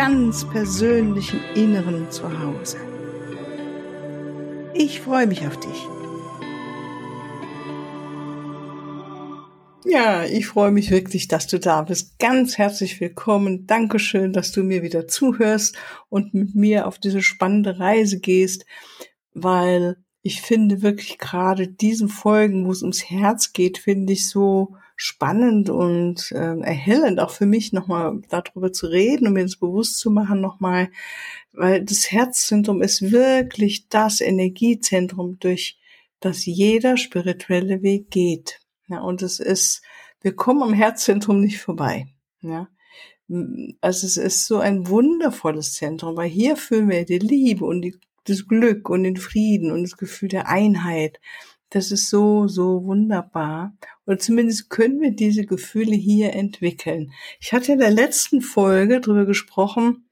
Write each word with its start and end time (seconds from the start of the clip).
ganz 0.00 0.48
persönlichen 0.48 1.40
Inneren 1.54 2.10
zu 2.10 2.22
Hause. 2.22 2.78
Ich 4.72 5.02
freue 5.02 5.26
mich 5.26 5.46
auf 5.46 5.60
dich. 5.60 5.86
Ja, 9.84 10.24
ich 10.24 10.46
freue 10.46 10.70
mich 10.70 10.90
wirklich, 10.90 11.28
dass 11.28 11.48
du 11.48 11.60
da 11.60 11.82
bist. 11.82 12.18
Ganz 12.18 12.56
herzlich 12.56 12.98
willkommen. 12.98 13.66
Dankeschön, 13.66 14.32
dass 14.32 14.52
du 14.52 14.62
mir 14.62 14.82
wieder 14.82 15.06
zuhörst 15.06 15.76
und 16.08 16.32
mit 16.32 16.54
mir 16.54 16.86
auf 16.86 16.98
diese 16.98 17.20
spannende 17.20 17.78
Reise 17.78 18.20
gehst, 18.20 18.64
weil 19.34 19.98
ich 20.22 20.40
finde 20.40 20.80
wirklich 20.80 21.18
gerade 21.18 21.68
diesen 21.68 22.08
Folgen, 22.08 22.66
wo 22.66 22.72
es 22.72 22.80
ums 22.80 23.10
Herz 23.10 23.52
geht, 23.52 23.76
finde 23.76 24.14
ich 24.14 24.30
so 24.30 24.76
spannend 25.02 25.70
und 25.70 26.30
äh, 26.32 26.58
erhellend, 26.60 27.20
auch 27.20 27.30
für 27.30 27.46
mich 27.46 27.72
nochmal 27.72 28.20
darüber 28.28 28.70
zu 28.70 28.86
reden 28.86 29.26
und 29.26 29.32
mir 29.32 29.44
das 29.44 29.56
bewusst 29.56 29.98
zu 29.98 30.10
machen 30.10 30.42
nochmal, 30.42 30.90
weil 31.52 31.82
das 31.82 32.12
Herzzentrum 32.12 32.82
ist 32.82 33.10
wirklich 33.10 33.88
das 33.88 34.20
Energiezentrum, 34.20 35.38
durch 35.40 35.78
das 36.20 36.44
jeder 36.44 36.98
spirituelle 36.98 37.80
Weg 37.80 38.10
geht. 38.10 38.60
Ja, 38.88 39.00
und 39.00 39.22
es 39.22 39.40
ist, 39.40 39.80
wir 40.20 40.36
kommen 40.36 40.62
am 40.62 40.74
Herzzentrum 40.74 41.40
nicht 41.40 41.60
vorbei. 41.60 42.08
Ja. 42.42 42.68
Also 43.80 44.06
es 44.06 44.18
ist 44.18 44.44
so 44.44 44.58
ein 44.58 44.86
wundervolles 44.86 45.72
Zentrum, 45.72 46.14
weil 46.16 46.28
hier 46.28 46.56
fühlen 46.56 46.90
wir 46.90 47.06
die 47.06 47.20
Liebe 47.20 47.64
und 47.64 47.80
die 47.80 47.94
das 48.24 48.46
Glück 48.46 48.90
und 48.90 49.04
den 49.04 49.16
Frieden 49.16 49.70
und 49.70 49.82
das 49.82 49.96
Gefühl 49.96 50.28
der 50.28 50.46
Einheit. 50.46 51.20
Das 51.70 51.92
ist 51.92 52.10
so, 52.10 52.48
so 52.48 52.84
wunderbar. 52.84 53.76
Oder 54.06 54.18
zumindest 54.18 54.70
können 54.70 55.00
wir 55.00 55.12
diese 55.12 55.46
Gefühle 55.46 55.94
hier 55.94 56.32
entwickeln. 56.32 57.12
Ich 57.40 57.52
hatte 57.52 57.72
in 57.72 57.78
der 57.78 57.92
letzten 57.92 58.42
Folge 58.42 59.00
darüber 59.00 59.24
gesprochen, 59.24 60.08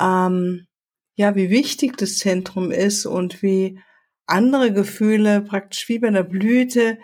ähm, 0.00 0.66
ja, 1.14 1.34
wie 1.34 1.50
wichtig 1.50 1.96
das 1.96 2.18
Zentrum 2.18 2.70
ist 2.70 3.06
und 3.06 3.42
wie 3.42 3.78
andere 4.26 4.72
Gefühle 4.72 5.42
praktisch 5.42 5.88
wie 5.88 5.98
bei 5.98 6.08
einer 6.08 6.24
Blüte 6.24 6.98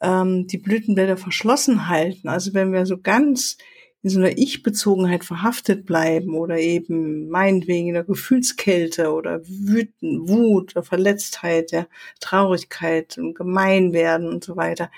ähm, 0.00 0.46
die 0.46 0.58
Blütenblätter 0.58 1.16
verschlossen 1.16 1.88
halten. 1.88 2.28
Also 2.28 2.54
wenn 2.54 2.72
wir 2.72 2.86
so 2.86 2.98
ganz 2.98 3.58
in 4.04 4.10
so 4.10 4.18
einer 4.18 4.36
Ich-Bezogenheit 4.36 5.24
verhaftet 5.24 5.86
bleiben 5.86 6.34
oder 6.34 6.58
eben 6.58 7.30
meinetwegen 7.30 7.88
in 7.88 7.94
der 7.94 8.04
Gefühlskälte 8.04 9.10
oder 9.10 9.40
Wüten, 9.48 10.28
Wut 10.28 10.76
oder 10.76 10.84
Verletztheit, 10.84 11.72
ja, 11.72 11.86
Traurigkeit 12.20 13.16
und 13.16 13.34
gemein 13.34 13.94
werden 13.94 14.28
und 14.28 14.44
so 14.44 14.56
weiter, 14.56 14.90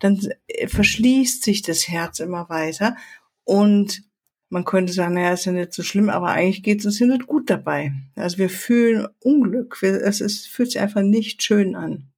dann 0.00 0.18
verschließt 0.66 1.44
sich 1.44 1.60
das 1.60 1.88
Herz 1.88 2.20
immer 2.20 2.48
weiter 2.48 2.96
und 3.44 4.02
man 4.48 4.64
könnte 4.64 4.94
sagen, 4.94 5.14
naja, 5.14 5.34
ist 5.34 5.44
ja 5.44 5.52
nicht 5.52 5.74
so 5.74 5.82
schlimm, 5.82 6.08
aber 6.08 6.28
eigentlich 6.28 6.62
geht 6.62 6.80
es 6.80 6.86
uns 6.86 6.98
ja 6.98 7.06
nicht 7.06 7.26
gut 7.26 7.50
dabei. 7.50 7.92
Also 8.14 8.38
wir 8.38 8.48
fühlen 8.48 9.08
Unglück, 9.20 9.82
wir, 9.82 10.00
es 10.02 10.22
ist, 10.22 10.48
fühlt 10.48 10.70
sich 10.70 10.80
einfach 10.80 11.02
nicht 11.02 11.42
schön 11.42 11.76
an. 11.76 12.08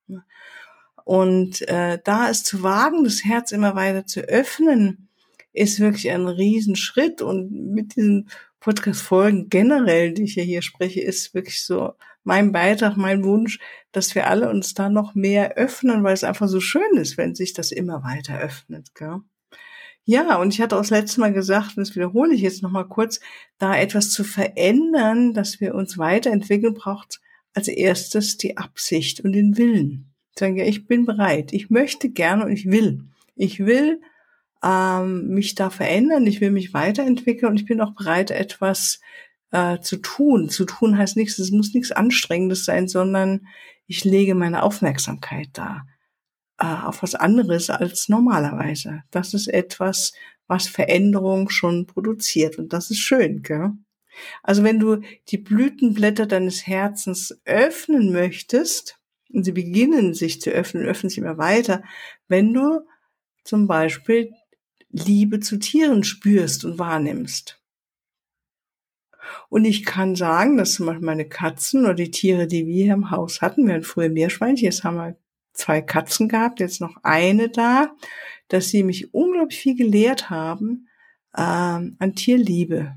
Und 1.05 1.67
äh, 1.69 1.99
da 2.05 2.27
ist 2.27 2.47
zu 2.47 2.63
wagen, 2.63 3.05
das 3.05 3.25
Herz 3.25 3.53
immer 3.53 3.75
weiter 3.75 4.07
zu 4.07 4.21
öffnen, 4.21 5.06
ist 5.57 5.81
wirklich 5.81 6.11
ein 6.11 6.29
Riesenschritt 6.29 7.23
und 7.23 7.51
mit 7.51 7.97
diesen 7.97 8.29
Podcast-Folgen 8.61 9.49
generell, 9.49 10.13
die 10.13 10.25
ich 10.25 10.37
ja 10.37 10.43
hier 10.43 10.63
spreche, 10.63 11.01
ist 11.01 11.35
wirklich 11.35 11.65
so 11.65 11.93
mein 12.25 12.53
Beitrag, 12.53 12.97
mein 12.97 13.25
Wunsch, 13.25 13.61
dass 13.93 14.15
wir 14.15 14.27
alle 14.27 14.51
uns 14.51 14.75
da 14.75 14.89
noch 14.89 15.15
mehr 15.15 15.55
öffnen, 15.55 16.03
weil 16.03 16.15
es 16.15 16.25
einfach 16.25 16.49
so 16.49 16.61
schön 16.61 16.97
ist, 16.97 17.17
wenn 17.17 17.35
sich 17.35 17.53
das 17.53 17.71
immer 17.71 18.03
weiter 18.03 18.39
öffnet. 18.39 18.95
Gell? 18.95 19.21
Ja, 20.05 20.37
und 20.37 20.53
ich 20.53 20.61
hatte 20.61 20.77
auch 20.77 20.81
das 20.81 20.91
letzte 20.91 21.21
Mal 21.21 21.33
gesagt, 21.33 21.77
und 21.77 21.87
das 21.87 21.97
wiederhole 21.97 22.35
ich 22.35 22.41
jetzt 22.41 22.63
nochmal 22.63 22.87
kurz, 22.87 23.21
da 23.59 23.77
etwas 23.77 24.11
zu 24.11 24.25
verändern, 24.25 25.33
dass 25.35 25.61
wir 25.61 25.75
uns 25.75 25.99
weiterentwickeln, 25.99 26.75
braucht 26.75 27.21
als 27.55 27.69
erstes 27.69 28.37
die 28.37 28.57
Absicht 28.57 29.21
und 29.21 29.33
den 29.33 29.57
Willen. 29.57 30.13
Sagen, 30.39 30.57
ja, 30.57 30.65
ich 30.65 30.87
bin 30.87 31.07
bereit, 31.07 31.53
ich 31.53 31.71
möchte 31.71 32.11
gerne 32.11 32.45
und 32.45 32.53
ich 32.53 32.67
will. 32.67 33.05
Ich 33.37 33.61
will 33.61 34.01
ähm, 34.63 35.29
mich 35.29 35.55
da 35.55 35.71
verändern, 35.71 36.27
ich 36.27 36.41
will 36.41 36.51
mich 36.51 36.75
weiterentwickeln 36.75 37.53
und 37.53 37.61
ich 37.61 37.67
bin 37.67 37.81
auch 37.81 37.95
bereit, 37.95 38.31
etwas 38.31 39.01
äh, 39.51 39.81
zu 39.81 39.99
tun. 39.99 40.49
Zu 40.49 40.65
tun 40.65 40.99
heißt 40.99 41.17
nichts, 41.17 41.39
es 41.39 41.51
muss 41.51 41.75
nichts 41.75 41.93
Anstrengendes 41.93 42.65
sein, 42.65 42.89
sondern 42.89 43.47
ich 43.87 44.05
lege 44.05 44.35
meine 44.35 44.63
Aufmerksamkeit 44.63 45.49
da 45.53 45.83
äh, 46.59 46.67
auf 46.67 47.03
was 47.03 47.15
anderes 47.15 47.71
als 47.71 48.09
normalerweise. 48.09 49.03
Das 49.11 49.35
ist 49.35 49.49
etwas, 49.49 50.13
was 50.47 50.69
Veränderung 50.69 51.51
schon 51.51 51.87
produziert 51.87 52.59
und 52.59 52.73
das 52.73 52.91
ist 52.91 53.01
schön, 53.01 53.43
gell? 53.43 53.73
Also 54.43 54.63
wenn 54.63 54.79
du 54.81 55.03
die 55.29 55.37
Blütenblätter 55.39 56.27
deines 56.27 56.67
Herzens 56.67 57.39
öffnen 57.45 58.13
möchtest, 58.13 58.99
und 59.33 59.45
sie 59.45 59.53
beginnen 59.53 60.15
sich 60.15 60.41
zu 60.41 60.51
öffnen, 60.51 60.85
öffnen 60.85 61.11
sich 61.11 61.19
immer 61.19 61.37
weiter, 61.37 61.83
wenn 62.29 62.55
du 62.55 62.81
zum 63.45 63.67
Beispiel 63.67 64.33
Liebe 64.91 65.41
zu 65.41 65.59
Tieren 65.59 66.05
spürst 66.05 66.65
und 66.65 66.79
wahrnimmst. 66.79 67.61
Und 69.49 69.65
ich 69.65 69.85
kann 69.85 70.15
sagen, 70.15 70.57
dass 70.57 70.75
zum 70.75 70.87
Beispiel 70.87 71.05
meine 71.05 71.29
Katzen 71.29 71.85
oder 71.85 71.95
die 71.95 72.11
Tiere, 72.11 72.47
die 72.47 72.67
wir 72.67 72.85
hier 72.85 72.95
im 72.95 73.11
Haus 73.11 73.43
hatten, 73.43 73.67
wir 73.67 73.75
hatten 73.75 73.85
früher 73.85 74.09
Meerschweinchen, 74.09 74.65
jetzt 74.65 74.85
haben 74.85 74.97
wir 74.97 75.17
zwei 75.53 75.81
Katzen 75.83 76.29
gehabt, 76.29 76.61
jetzt 76.61 76.81
noch 76.81 76.97
eine 77.03 77.49
da, 77.49 77.95
dass 78.49 78.69
sie 78.69 78.83
mich 78.83 79.13
unglaublich 79.15 79.59
viel 79.59 79.77
gelehrt 79.77 80.31
haben 80.31 80.89
äh, 81.35 81.41
an 81.41 82.15
Tierliebe 82.15 82.97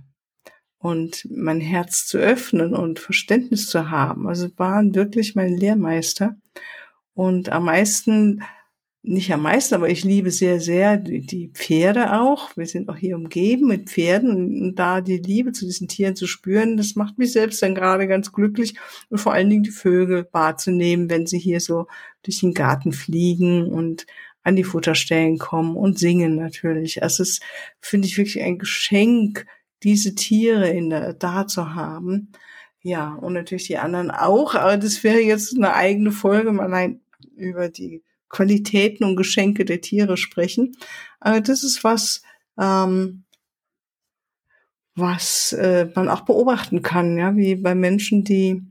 und 0.77 1.27
mein 1.29 1.59
Herz 1.61 2.05
zu 2.05 2.17
öffnen 2.17 2.73
und 2.73 2.99
Verständnis 2.99 3.69
zu 3.69 3.89
haben. 3.89 4.27
Also 4.27 4.49
waren 4.57 4.95
wirklich 4.95 5.35
mein 5.35 5.57
Lehrmeister. 5.57 6.37
Und 7.13 7.49
am 7.49 7.65
meisten 7.65 8.43
nicht 9.09 9.33
am 9.33 9.41
meisten, 9.41 9.73
aber 9.73 9.89
ich 9.89 10.03
liebe 10.03 10.29
sehr, 10.29 10.59
sehr 10.59 10.95
die 10.97 11.49
Pferde 11.53 12.19
auch. 12.21 12.55
Wir 12.55 12.67
sind 12.67 12.89
auch 12.89 12.95
hier 12.95 13.15
umgeben 13.15 13.67
mit 13.67 13.89
Pferden 13.89 14.61
und 14.61 14.75
da 14.75 15.01
die 15.01 15.17
Liebe 15.17 15.51
zu 15.51 15.65
diesen 15.65 15.87
Tieren 15.87 16.15
zu 16.15 16.27
spüren, 16.27 16.77
das 16.77 16.95
macht 16.95 17.17
mich 17.17 17.31
selbst 17.31 17.61
dann 17.63 17.73
gerade 17.73 18.07
ganz 18.07 18.31
glücklich 18.31 18.75
und 19.09 19.17
vor 19.17 19.33
allen 19.33 19.49
Dingen 19.49 19.63
die 19.63 19.71
Vögel 19.71 20.27
wahrzunehmen, 20.31 21.09
wenn 21.09 21.25
sie 21.25 21.39
hier 21.39 21.59
so 21.59 21.87
durch 22.21 22.41
den 22.41 22.53
Garten 22.53 22.91
fliegen 22.91 23.67
und 23.67 24.05
an 24.43 24.55
die 24.55 24.63
Futterstellen 24.63 25.39
kommen 25.39 25.75
und 25.75 25.97
singen 25.97 26.35
natürlich. 26.35 27.01
Also 27.01 27.23
es 27.23 27.39
finde 27.81 28.07
ich, 28.07 28.17
wirklich 28.17 28.43
ein 28.43 28.59
Geschenk, 28.59 29.47
diese 29.81 30.13
Tiere 30.13 30.69
in 30.69 30.91
der, 30.91 31.13
da 31.13 31.47
zu 31.47 31.73
haben. 31.73 32.31
Ja, 32.81 33.15
und 33.15 33.33
natürlich 33.33 33.65
die 33.65 33.79
anderen 33.79 34.11
auch, 34.11 34.53
aber 34.53 34.77
das 34.77 35.03
wäre 35.03 35.19
jetzt 35.19 35.55
eine 35.55 35.73
eigene 35.73 36.11
Folge, 36.11 36.51
mal 36.51 36.65
allein 36.65 37.01
über 37.35 37.69
die 37.69 38.03
Qualitäten 38.29 39.03
und 39.03 39.15
Geschenke 39.15 39.65
der 39.65 39.81
Tiere 39.81 40.17
sprechen. 40.17 40.77
Aber 41.19 41.41
das 41.41 41.63
ist 41.63 41.83
was, 41.83 42.21
ähm, 42.57 43.23
was 44.95 45.53
äh, 45.53 45.89
man 45.95 46.09
auch 46.09 46.21
beobachten 46.21 46.81
kann, 46.81 47.17
ja, 47.17 47.35
wie 47.35 47.55
bei 47.55 47.75
Menschen, 47.75 48.23
die 48.23 48.61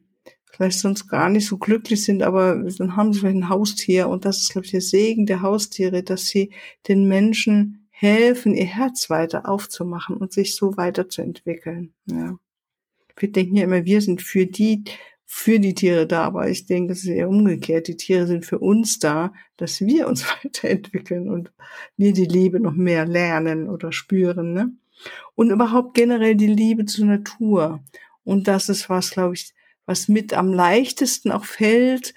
vielleicht 0.51 0.79
sonst 0.81 1.09
gar 1.09 1.29
nicht 1.29 1.47
so 1.47 1.59
glücklich 1.59 2.05
sind, 2.05 2.23
aber 2.23 2.57
dann 2.79 2.97
haben 2.97 3.13
sie 3.13 3.21
vielleicht 3.21 3.37
ein 3.37 3.49
Haustier 3.49 4.09
und 4.09 4.25
das 4.25 4.39
ist, 4.39 4.51
glaube 4.51 4.65
ich, 4.65 4.73
der 4.73 4.81
Segen 4.81 5.27
der 5.27 5.43
Haustiere, 5.43 6.03
dass 6.03 6.27
sie 6.27 6.53
den 6.89 7.07
Menschen 7.07 7.89
helfen, 7.91 8.55
ihr 8.55 8.67
Herz 8.67 9.11
weiter 9.11 9.49
aufzumachen 9.49 10.17
und 10.17 10.33
sich 10.33 10.55
so 10.55 10.77
weiterzuentwickeln. 10.77 11.95
Ja. 12.07 12.39
Wir 13.17 13.33
denken 13.33 13.57
ja 13.57 13.65
immer, 13.65 13.85
wir 13.85 14.01
sind 14.01 14.23
für 14.23 14.47
die 14.47 14.85
für 15.31 15.61
die 15.61 15.75
Tiere 15.75 16.07
da, 16.07 16.25
aber 16.25 16.49
ich 16.49 16.65
denke, 16.65 16.95
es 16.95 17.01
ist 17.01 17.11
eher 17.11 17.29
umgekehrt. 17.29 17.87
Die 17.87 17.99
Tiere 17.99 18.27
sind 18.27 18.47
für 18.47 18.59
uns 18.61 18.99
da, 18.99 19.35
dass 19.59 19.83
wir 19.83 20.09
uns 20.09 20.25
weiterentwickeln 20.43 21.29
und 21.29 21.53
wir 21.99 22.15
die 22.15 22.25
Liebe 22.25 22.61
noch 22.61 22.73
mehr 22.73 23.05
lernen 23.05 23.69
oder 23.69 23.93
spüren. 23.93 24.55
Ne? 24.55 24.73
Und 25.35 25.51
überhaupt 25.51 25.95
generell 25.95 26.35
die 26.35 26.47
Liebe 26.47 26.87
zur 26.87 27.05
Natur. 27.05 27.85
Und 28.25 28.49
das 28.49 28.71
ist 28.71 28.89
was, 28.89 29.11
glaube 29.11 29.35
ich, 29.35 29.53
was 29.85 30.09
mit 30.09 30.33
am 30.33 30.55
leichtesten 30.55 31.31
auch 31.31 31.45
fällt, 31.45 32.15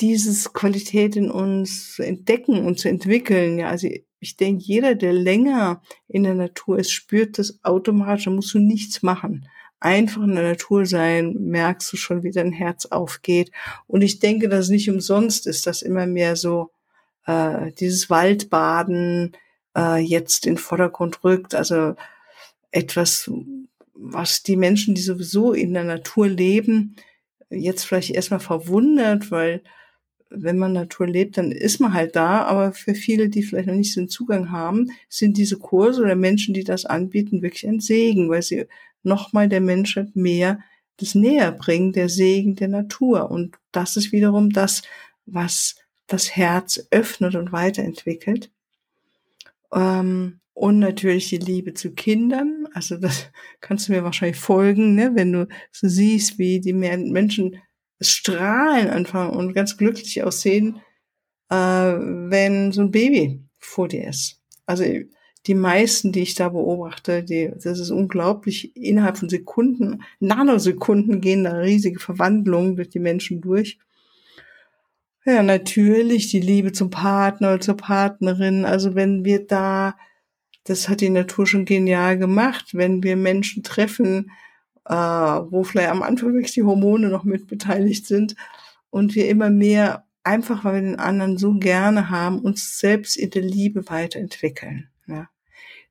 dieses 0.00 0.52
Qualität 0.52 1.14
in 1.14 1.30
uns 1.30 1.94
zu 1.94 2.02
entdecken 2.04 2.66
und 2.66 2.80
zu 2.80 2.88
entwickeln. 2.88 3.60
Ja, 3.60 3.68
also 3.68 3.88
ich 4.18 4.36
denke, 4.36 4.64
jeder, 4.64 4.96
der 4.96 5.12
länger 5.12 5.82
in 6.08 6.24
der 6.24 6.34
Natur 6.34 6.80
ist, 6.80 6.90
spürt 6.90 7.38
das 7.38 7.62
automatisch, 7.62 8.24
da 8.24 8.32
musst 8.32 8.52
du 8.54 8.58
nichts 8.58 9.04
machen. 9.04 9.46
Einfach 9.80 10.22
in 10.22 10.34
der 10.34 10.44
Natur 10.44 10.86
sein, 10.86 11.34
merkst 11.40 11.92
du 11.92 11.96
schon, 11.96 12.22
wie 12.22 12.30
dein 12.30 12.52
Herz 12.52 12.86
aufgeht. 12.86 13.50
Und 13.86 14.02
ich 14.02 14.18
denke, 14.20 14.48
dass 14.48 14.66
es 14.66 14.70
nicht 14.70 14.90
umsonst 14.90 15.46
ist, 15.46 15.66
dass 15.66 15.82
immer 15.82 16.06
mehr 16.06 16.36
so 16.36 16.70
äh, 17.26 17.72
dieses 17.72 18.10
Waldbaden 18.10 19.36
äh, 19.76 19.98
jetzt 19.98 20.46
in 20.46 20.54
den 20.54 20.58
Vordergrund 20.58 21.24
rückt. 21.24 21.54
Also 21.54 21.94
etwas, 22.70 23.30
was 23.94 24.42
die 24.42 24.56
Menschen, 24.56 24.94
die 24.94 25.02
sowieso 25.02 25.52
in 25.52 25.74
der 25.74 25.84
Natur 25.84 26.28
leben, 26.28 26.96
jetzt 27.48 27.84
vielleicht 27.84 28.10
erstmal 28.10 28.40
verwundert, 28.40 29.30
weil 29.30 29.62
wenn 30.30 30.58
man 30.58 30.72
Natur 30.72 31.08
lebt, 31.08 31.38
dann 31.38 31.50
ist 31.50 31.80
man 31.80 31.92
halt 31.92 32.14
da. 32.14 32.44
Aber 32.44 32.72
für 32.72 32.94
viele, 32.94 33.28
die 33.28 33.42
vielleicht 33.42 33.66
noch 33.66 33.74
nicht 33.74 33.92
so 33.92 34.00
einen 34.00 34.08
Zugang 34.08 34.52
haben, 34.52 34.90
sind 35.08 35.36
diese 35.36 35.58
Kurse 35.58 36.02
oder 36.02 36.14
Menschen, 36.14 36.54
die 36.54 36.64
das 36.64 36.84
anbieten, 36.86 37.42
wirklich 37.42 37.66
ein 37.66 37.80
Segen, 37.80 38.30
weil 38.30 38.42
sie 38.42 38.66
nochmal 39.02 39.48
der 39.48 39.60
Menschheit 39.60 40.14
mehr 40.14 40.60
das 41.00 41.14
näher 41.14 41.52
bringen, 41.52 41.92
der 41.92 42.08
Segen 42.08 42.56
der 42.56 42.68
Natur. 42.68 43.30
Und 43.30 43.56
das 43.72 43.96
ist 43.96 44.12
wiederum 44.12 44.50
das, 44.50 44.82
was 45.26 45.76
das 46.06 46.36
Herz 46.36 46.86
öffnet 46.90 47.34
und 47.34 47.52
weiterentwickelt. 47.52 48.50
Ähm, 49.72 50.40
und 50.52 50.78
natürlich 50.78 51.28
die 51.28 51.38
Liebe 51.38 51.72
zu 51.72 51.92
Kindern. 51.94 52.68
Also 52.74 52.96
das 52.96 53.30
kannst 53.60 53.88
du 53.88 53.92
mir 53.92 54.04
wahrscheinlich 54.04 54.38
folgen, 54.38 54.94
ne? 54.94 55.12
wenn 55.14 55.32
du 55.32 55.48
so 55.72 55.88
siehst, 55.88 56.38
wie 56.38 56.60
die 56.60 56.74
Menschen 56.74 57.56
strahlen 58.00 58.88
anfangen 58.88 59.36
und 59.36 59.54
ganz 59.54 59.76
glücklich 59.76 60.22
aussehen, 60.22 60.80
äh, 61.50 61.54
wenn 61.56 62.72
so 62.72 62.82
ein 62.82 62.90
Baby 62.90 63.40
vor 63.58 63.88
dir 63.88 64.08
ist. 64.08 64.42
Also 64.66 64.84
die 65.46 65.54
meisten, 65.54 66.12
die 66.12 66.20
ich 66.20 66.34
da 66.34 66.50
beobachte, 66.50 67.22
die, 67.22 67.50
das 67.54 67.78
ist 67.78 67.90
unglaublich. 67.90 68.76
Innerhalb 68.76 69.18
von 69.18 69.28
Sekunden, 69.28 70.02
Nanosekunden 70.18 71.20
gehen 71.20 71.44
da 71.44 71.52
riesige 71.52 71.98
Verwandlungen 71.98 72.76
durch 72.76 72.90
die 72.90 72.98
Menschen 72.98 73.40
durch. 73.40 73.78
Ja, 75.24 75.42
natürlich 75.42 76.28
die 76.30 76.40
Liebe 76.40 76.72
zum 76.72 76.90
Partner 76.90 77.54
oder 77.54 77.60
zur 77.60 77.76
Partnerin. 77.76 78.64
Also 78.64 78.94
wenn 78.94 79.24
wir 79.24 79.46
da, 79.46 79.96
das 80.64 80.88
hat 80.88 81.00
die 81.00 81.10
Natur 81.10 81.46
schon 81.46 81.64
genial 81.64 82.18
gemacht, 82.18 82.70
wenn 82.72 83.02
wir 83.02 83.16
Menschen 83.16 83.62
treffen, 83.62 84.30
äh, 84.86 84.94
wo 84.94 85.64
vielleicht 85.64 85.90
am 85.90 86.02
Anfang 86.02 86.34
wirklich 86.34 86.52
die 86.52 86.64
Hormone 86.64 87.08
noch 87.08 87.24
mit 87.24 87.46
beteiligt 87.46 88.06
sind 88.06 88.36
und 88.90 89.14
wir 89.14 89.28
immer 89.28 89.50
mehr, 89.50 90.04
einfach 90.22 90.64
weil 90.64 90.74
wir 90.74 90.82
den 90.82 90.98
anderen 90.98 91.38
so 91.38 91.54
gerne 91.54 92.10
haben, 92.10 92.40
uns 92.40 92.78
selbst 92.78 93.16
in 93.16 93.30
der 93.30 93.42
Liebe 93.42 93.88
weiterentwickeln. 93.88 94.89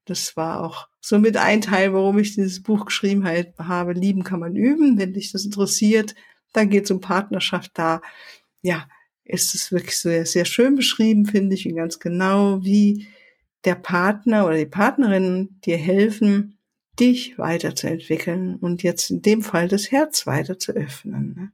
Das 0.10 0.36
war 0.36 0.64
auch 0.64 0.88
so 1.02 1.20
mit 1.20 1.38
ein 1.38 1.62
Teil, 1.62 1.94
warum 1.94 2.18
ich 2.18 2.36
dieses 2.36 2.64
Buch 2.64 2.86
geschrieben 2.86 3.26
habe. 3.26 3.94
Lieben 3.94 4.24
kann 4.24 4.40
man 4.40 4.56
üben. 4.56 4.98
Wenn 4.98 5.14
dich 5.14 5.32
das 5.32 5.46
interessiert, 5.46 6.16
dann 6.54 6.70
geht 6.70 6.86
es 6.86 6.92
um 6.92 7.00
Partnerschaft 7.00 7.72
da. 7.76 8.02
Ja, 8.62 8.88
ist 9.24 9.54
es 9.54 9.72
wirklich 9.72 9.98
sehr, 9.98 10.26
sehr 10.26 10.46
schön 10.46 10.76
beschrieben, 10.76 11.26
finde 11.26 11.56
ich, 11.56 11.68
und 11.68 11.76
ganz 11.76 12.00
genau, 12.00 12.64
wie 12.64 13.08
der 13.66 13.76
Partner 13.76 14.46
oder 14.48 14.58
die 14.58 14.66
Partnerin 14.66 15.60
dir 15.66 15.78
helfen, 15.78 16.58
dich 17.00 17.38
weiterzuentwickeln 17.38 18.56
und 18.56 18.84
jetzt 18.84 19.10
in 19.12 19.22
dem 19.22 19.42
Fall 19.42 19.68
das 19.68 19.92
Herz 19.92 20.26
weiter 20.26 20.58
zu 20.58 20.72
öffnen. 20.72 21.36
Ne? 21.36 21.52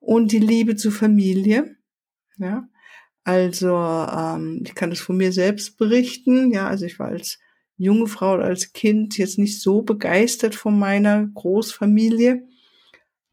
Und 0.00 0.32
die 0.32 0.38
Liebe 0.38 0.76
zur 0.76 0.92
Familie, 0.92 1.76
ja. 2.36 2.68
Also 3.24 3.76
ähm, 3.76 4.62
ich 4.64 4.74
kann 4.74 4.88
das 4.88 5.00
von 5.00 5.18
mir 5.18 5.32
selbst 5.32 5.76
berichten. 5.76 6.50
Ja, 6.50 6.66
also 6.66 6.86
ich 6.86 6.98
war 6.98 7.08
als 7.08 7.38
junge 7.78 8.08
Frau 8.08 8.32
als 8.34 8.72
Kind 8.72 9.16
jetzt 9.16 9.38
nicht 9.38 9.60
so 9.60 9.82
begeistert 9.82 10.54
von 10.54 10.78
meiner 10.78 11.26
Großfamilie. 11.26 12.42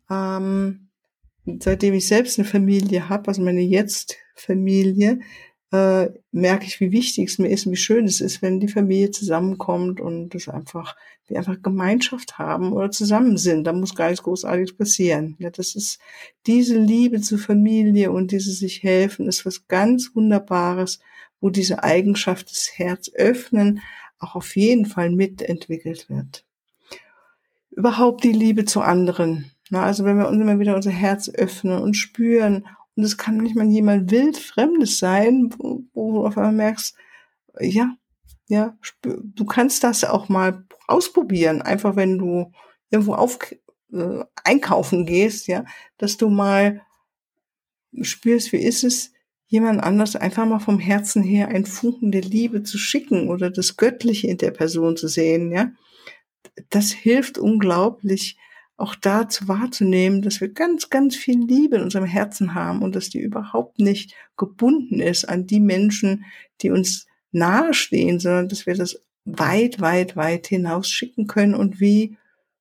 Ähm, 0.10 0.88
seitdem 1.60 1.96
ich 1.96 2.08
selbst 2.08 2.40
eine 2.40 2.48
Familie 2.48 3.10
habe, 3.10 3.28
also 3.28 3.42
meine 3.42 3.62
Jetzt-Familie, 3.62 5.20
äh, 5.72 6.10
merke 6.32 6.66
ich, 6.66 6.80
wie 6.80 6.92
wichtig 6.92 7.30
es 7.30 7.40
mir 7.40 7.50
ist 7.50 7.66
und 7.66 7.74
wie 7.74 7.78
schön 7.78 8.06
es 8.06 8.22
ist, 8.22 8.42
wenn 8.42 8.60
die 8.60 8.68
Familie 8.68 9.12
zusammenkommt 9.12 10.00
und 10.00 10.36
es 10.36 10.48
einfach, 10.48 10.96
wir 11.28 11.38
einfach 11.38 11.62
Gemeinschaft 11.62 12.38
haben 12.38 12.72
oder 12.72 12.92
zusammen 12.92 13.38
sind. 13.38 13.66
Da 13.66 13.74
muss 13.74 13.96
gar 13.96 14.10
nichts 14.10 14.24
Großartiges 14.24 14.78
passieren. 14.78 15.36
Ja, 15.40 15.50
das 15.50 15.76
ist 15.76 16.00
diese 16.46 16.78
Liebe 16.78 17.20
zur 17.22 17.40
Familie 17.40 18.12
und 18.12 18.32
dieses 18.32 18.60
sich 18.60 18.84
helfen 18.84 19.28
ist 19.28 19.46
was 19.46 19.68
ganz 19.68 20.12
Wunderbares, 20.16 21.00
wo 21.42 21.50
diese 21.50 21.84
Eigenschaft 21.84 22.52
des 22.52 22.72
Herz 22.78 23.10
öffnen 23.14 23.82
auch 24.20 24.36
auf 24.36 24.56
jeden 24.56 24.86
Fall 24.86 25.10
mitentwickelt 25.12 26.10
wird. 26.10 26.46
Überhaupt 27.72 28.24
die 28.24 28.32
Liebe 28.32 28.66
zu 28.66 28.82
anderen. 28.82 29.52
Na, 29.70 29.84
also 29.84 30.06
wenn 30.06 30.18
wir 30.18 30.28
uns 30.28 30.42
immer 30.42 30.60
wieder 30.60 30.76
unser 30.76 30.92
Herz 30.92 31.30
öffnen 31.30 31.80
und 31.82 31.96
spüren 31.96 32.68
und 32.96 33.04
es 33.04 33.18
kann 33.18 33.38
nicht 33.38 33.56
mal 33.56 33.66
jemand 33.66 34.12
wild 34.12 34.38
Fremdes 34.38 35.00
sein, 35.00 35.54
wo, 35.58 35.84
wo 35.94 36.14
du 36.14 36.26
auf 36.26 36.38
einmal 36.38 36.54
merkst, 36.54 36.96
ja, 37.60 37.96
ja, 38.48 38.78
du 39.02 39.46
kannst 39.46 39.84
das 39.84 40.04
auch 40.04 40.30
mal 40.30 40.66
ausprobieren. 40.88 41.62
Einfach 41.62 41.96
wenn 41.96 42.18
du 42.18 42.52
irgendwo 42.92 43.16
auf, 43.16 43.40
äh, 43.92 44.24
einkaufen 44.44 45.06
gehst, 45.06 45.48
ja, 45.48 45.66
dass 45.98 46.18
du 46.18 46.30
mal 46.30 46.82
spürst, 48.02 48.52
wie 48.52 48.58
ist 48.58 48.84
es, 48.84 49.12
jemand 49.56 49.82
anders 49.82 50.18
einfach 50.18 50.46
mal 50.46 50.60
vom 50.60 50.80
Herzen 50.80 51.24
her 51.24 51.48
ein 51.48 51.66
Funken 51.66 52.12
der 52.12 52.22
Liebe 52.22 52.64
zu 52.64 52.78
schicken 52.78 53.30
oder 53.30 53.50
das 53.50 53.78
Göttliche 53.78 54.28
in 54.28 54.38
der 54.38 54.52
Person 54.52 54.98
zu 54.98 55.08
sehen, 55.08 55.52
ja. 55.52 55.72
Das 56.70 56.92
hilft 56.92 57.38
unglaublich, 57.38 58.38
auch 58.78 58.96
dazu 58.96 59.48
wahrzunehmen, 59.48 60.22
dass 60.22 60.42
wir 60.42 60.50
ganz, 60.50 60.90
ganz 60.90 61.16
viel 61.16 61.40
Liebe 61.42 61.78
in 61.78 61.84
unserem 61.84 62.06
Herzen 62.06 62.54
haben 62.54 62.82
und 62.82 62.96
dass 62.96 63.10
die 63.10 63.20
überhaupt 63.20 63.80
nicht 63.80 64.14
gebunden 64.36 65.00
ist 65.00 65.24
an 65.28 65.48
die 65.48 65.62
Menschen, 65.62 66.26
die 66.62 66.72
uns 66.72 67.08
nahestehen, 67.32 68.20
sondern 68.20 68.50
dass 68.50 68.66
wir 68.66 68.76
das 68.76 69.02
weit, 69.24 69.80
weit, 69.80 70.18
weit 70.18 70.48
hinaus 70.48 70.90
schicken 70.90 71.28
können 71.28 71.56
und 71.56 71.80
wie 71.80 72.18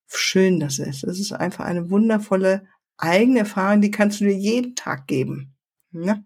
schön 0.07 0.61
das 0.61 0.79
ist. 0.79 1.03
Das 1.03 1.19
ist 1.19 1.33
einfach 1.33 1.65
eine 1.65 1.91
wundervolle 1.91 2.67
eigene 2.97 3.41
Erfahrung, 3.41 3.81
die 3.81 3.91
kannst 3.91 4.21
du 4.21 4.25
dir 4.25 4.37
jeden 4.37 4.77
Tag 4.77 5.09
geben. 5.09 5.55
Ja? 5.93 6.23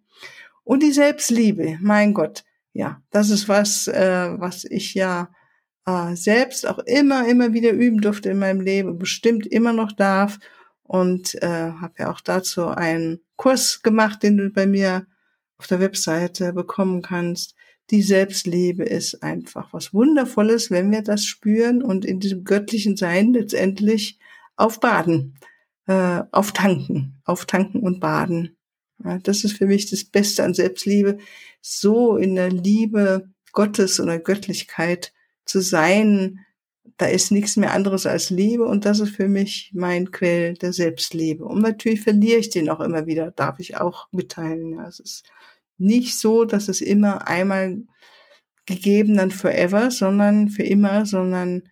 Und 0.68 0.82
die 0.82 0.92
Selbstliebe, 0.92 1.78
mein 1.80 2.12
Gott, 2.12 2.44
ja, 2.74 3.00
das 3.08 3.30
ist 3.30 3.48
was, 3.48 3.88
äh, 3.88 4.38
was 4.38 4.64
ich 4.64 4.92
ja 4.92 5.30
äh, 5.86 6.14
selbst 6.14 6.68
auch 6.68 6.78
immer, 6.80 7.26
immer 7.26 7.54
wieder 7.54 7.70
üben 7.72 8.02
durfte 8.02 8.28
in 8.28 8.38
meinem 8.38 8.60
Leben, 8.60 8.98
bestimmt 8.98 9.46
immer 9.46 9.72
noch 9.72 9.92
darf. 9.92 10.38
Und 10.82 11.42
äh, 11.42 11.72
habe 11.72 11.94
ja 11.98 12.12
auch 12.12 12.20
dazu 12.20 12.66
einen 12.66 13.20
Kurs 13.36 13.80
gemacht, 13.82 14.22
den 14.22 14.36
du 14.36 14.50
bei 14.50 14.66
mir 14.66 15.06
auf 15.56 15.68
der 15.68 15.80
Webseite 15.80 16.52
bekommen 16.52 17.00
kannst. 17.00 17.54
Die 17.88 18.02
Selbstliebe 18.02 18.84
ist 18.84 19.22
einfach 19.22 19.72
was 19.72 19.94
Wundervolles, 19.94 20.70
wenn 20.70 20.90
wir 20.90 21.00
das 21.00 21.24
spüren 21.24 21.82
und 21.82 22.04
in 22.04 22.20
diesem 22.20 22.44
göttlichen 22.44 22.98
Sein 22.98 23.32
letztendlich 23.32 24.18
aufbaden, 24.56 25.38
äh, 25.86 26.24
auftanken, 26.30 27.22
auftanken 27.24 27.80
und 27.80 28.00
baden. 28.00 28.57
Ja, 29.04 29.18
das 29.18 29.44
ist 29.44 29.56
für 29.56 29.66
mich 29.66 29.90
das 29.90 30.04
Beste 30.04 30.44
an 30.44 30.54
Selbstliebe, 30.54 31.18
so 31.60 32.16
in 32.16 32.34
der 32.34 32.50
Liebe 32.50 33.28
Gottes 33.52 34.00
oder 34.00 34.18
Göttlichkeit 34.18 35.12
zu 35.44 35.60
sein, 35.60 36.44
da 36.96 37.06
ist 37.06 37.30
nichts 37.30 37.56
mehr 37.56 37.72
anderes 37.72 38.06
als 38.06 38.30
Liebe 38.30 38.64
und 38.64 38.84
das 38.84 39.00
ist 39.00 39.14
für 39.14 39.28
mich 39.28 39.70
mein 39.72 40.10
Quell 40.10 40.54
der 40.54 40.72
Selbstliebe. 40.72 41.44
Und 41.44 41.62
natürlich 41.62 42.00
verliere 42.00 42.38
ich 42.38 42.50
den 42.50 42.68
auch 42.68 42.80
immer 42.80 43.06
wieder, 43.06 43.30
darf 43.30 43.60
ich 43.60 43.76
auch 43.76 44.08
mitteilen. 44.10 44.74
Ja, 44.74 44.88
es 44.88 44.98
ist 44.98 45.24
nicht 45.78 46.18
so, 46.18 46.44
dass 46.44 46.68
es 46.68 46.80
immer 46.80 47.28
einmal 47.28 47.82
gegeben 48.66 49.16
dann 49.16 49.30
forever, 49.30 49.90
sondern 49.90 50.48
für 50.48 50.64
immer, 50.64 51.06
sondern 51.06 51.68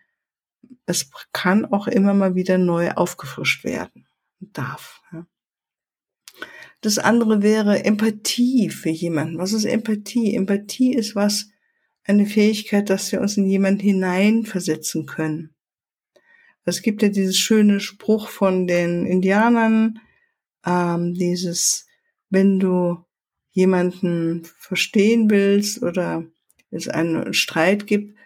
es 0.86 1.10
kann 1.32 1.64
auch 1.64 1.88
immer 1.88 2.14
mal 2.14 2.36
wieder 2.36 2.56
neu 2.56 2.92
aufgefrischt 2.92 3.64
werden. 3.64 4.06
Darf. 4.40 5.02
Ja. 5.12 5.26
Das 6.86 6.98
andere 6.98 7.42
wäre 7.42 7.84
Empathie 7.84 8.70
für 8.70 8.90
jemanden. 8.90 9.38
Was 9.38 9.52
ist 9.52 9.64
Empathie? 9.64 10.36
Empathie 10.36 10.94
ist 10.94 11.16
was, 11.16 11.50
eine 12.04 12.26
Fähigkeit, 12.26 12.90
dass 12.90 13.10
wir 13.10 13.20
uns 13.20 13.36
in 13.36 13.46
jemanden 13.46 13.80
hineinversetzen 13.80 15.04
können. 15.04 15.52
Es 16.64 16.82
gibt 16.82 17.02
ja 17.02 17.08
dieses 17.08 17.36
schöne 17.36 17.80
Spruch 17.80 18.28
von 18.28 18.68
den 18.68 19.04
Indianern, 19.04 19.98
ähm, 20.64 21.12
dieses, 21.14 21.88
wenn 22.30 22.60
du 22.60 22.98
jemanden 23.50 24.44
verstehen 24.56 25.28
willst 25.28 25.82
oder 25.82 26.24
es 26.70 26.86
einen 26.86 27.34
Streit 27.34 27.88
gibt, 27.88 28.16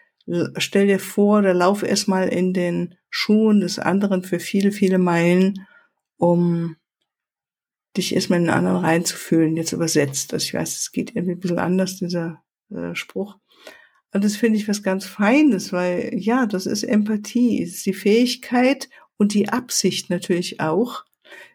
stell 0.58 0.86
dir 0.86 0.98
vor 0.98 1.38
oder 1.38 1.54
lauf 1.54 1.82
erstmal 1.82 2.28
in 2.28 2.52
den 2.52 2.94
Schuhen 3.08 3.62
des 3.62 3.78
anderen 3.78 4.22
für 4.22 4.38
viele, 4.38 4.70
viele 4.70 4.98
Meilen, 4.98 5.66
um 6.18 6.76
dich 7.97 8.14
erstmal 8.14 8.38
in 8.38 8.47
den 8.47 8.54
anderen 8.54 8.78
reinzufühlen, 8.78 9.56
jetzt 9.56 9.73
übersetzt. 9.73 10.32
Also 10.32 10.44
ich 10.44 10.54
weiß, 10.54 10.76
es 10.76 10.92
geht 10.92 11.16
irgendwie 11.16 11.32
ein 11.32 11.40
bisschen 11.40 11.59
anders, 11.59 11.97
dieser 11.97 12.42
äh, 12.70 12.94
Spruch. 12.94 13.37
Und 14.12 14.25
das 14.25 14.37
finde 14.37 14.59
ich 14.59 14.68
was 14.68 14.82
ganz 14.82 15.06
Feines, 15.06 15.73
weil 15.73 16.12
ja, 16.16 16.47
das 16.47 16.66
ist 16.66 16.82
Empathie, 16.82 17.62
es 17.62 17.76
ist 17.76 17.87
die 17.87 17.92
Fähigkeit 17.92 18.88
und 19.16 19.35
die 19.35 19.49
Absicht 19.49 20.11
natürlich 20.11 20.61
auch, 20.61 21.04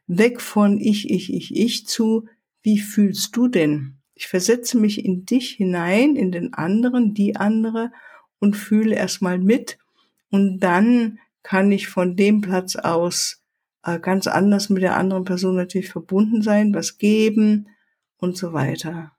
weg 0.08 0.39
von 0.39 0.80
ich, 0.80 1.10
ich, 1.10 1.34
ich, 1.34 1.56
ich 1.56 1.88
zu, 1.88 2.27
wie 2.62 2.80
fühlst 2.80 3.36
du 3.36 3.48
denn? 3.48 3.98
Ich 4.13 4.27
versetze 4.27 4.77
mich 4.77 5.04
in 5.04 5.25
dich 5.25 5.51
hinein, 5.51 6.15
in 6.15 6.32
den 6.32 6.54
anderen, 6.54 7.13
die 7.13 7.36
andere 7.36 7.92
und 8.39 8.56
fühle 8.56 8.96
erstmal 8.96 9.38
mit 9.38 9.77
und 10.30 10.60
dann 10.60 11.20
kann 11.44 11.72
ich 11.72 11.88
von 11.88 12.15
dem 12.15 12.42
Platz 12.42 12.75
aus 12.75 13.42
ganz 14.01 14.27
anders 14.27 14.70
mit 14.70 14.82
der 14.82 14.98
anderen 14.98 15.25
Person 15.25 15.56
natürlich 15.56 15.89
verbunden 15.89 16.42
sein, 16.42 16.74
was 16.74 16.98
geben 16.98 17.68
und 18.18 18.38
so 18.38 18.54
weiter. 18.54 19.12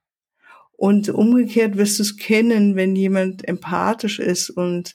Und 0.73 1.09
umgekehrt 1.09 1.77
wirst 1.77 1.99
du 1.99 2.03
es 2.03 2.17
kennen, 2.17 2.77
wenn 2.77 2.97
jemand 2.97 3.47
empathisch 3.49 4.19
ist 4.19 4.51
und 4.51 4.95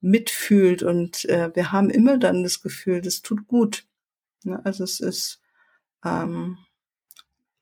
mitfühlt 0.00 0.82
und 0.82 1.24
äh, 1.26 1.54
wir 1.54 1.72
haben 1.72 1.88
immer 1.88 2.18
dann 2.18 2.42
das 2.42 2.60
Gefühl, 2.60 3.00
das 3.00 3.22
tut 3.22 3.46
gut. 3.46 3.86
Ja, 4.44 4.56
also 4.64 4.82
es 4.82 4.98
ist 5.00 5.40
ähm, 6.04 6.58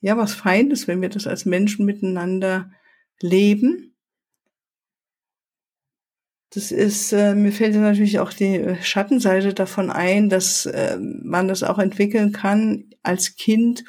ja 0.00 0.17
was 0.17 0.35
Feines, 0.35 0.88
wenn 0.88 1.02
wir 1.02 1.11
das 1.11 1.26
als 1.26 1.45
Menschen 1.45 1.85
miteinander 1.85 2.73
leben. 3.21 3.89
Das 6.52 6.73
ist, 6.73 7.12
äh, 7.12 7.35
mir 7.35 7.52
fällt 7.52 7.76
natürlich 7.76 8.19
auch 8.19 8.33
die 8.33 8.75
Schattenseite 8.83 9.54
davon 9.54 9.90
ein, 9.90 10.28
dass 10.28 10.66
äh, 10.66 10.99
man 10.99 11.47
das 11.47 11.62
auch 11.62 11.78
entwickeln 11.78 12.33
kann 12.33 12.87
als 13.04 13.37
Kind, 13.37 13.85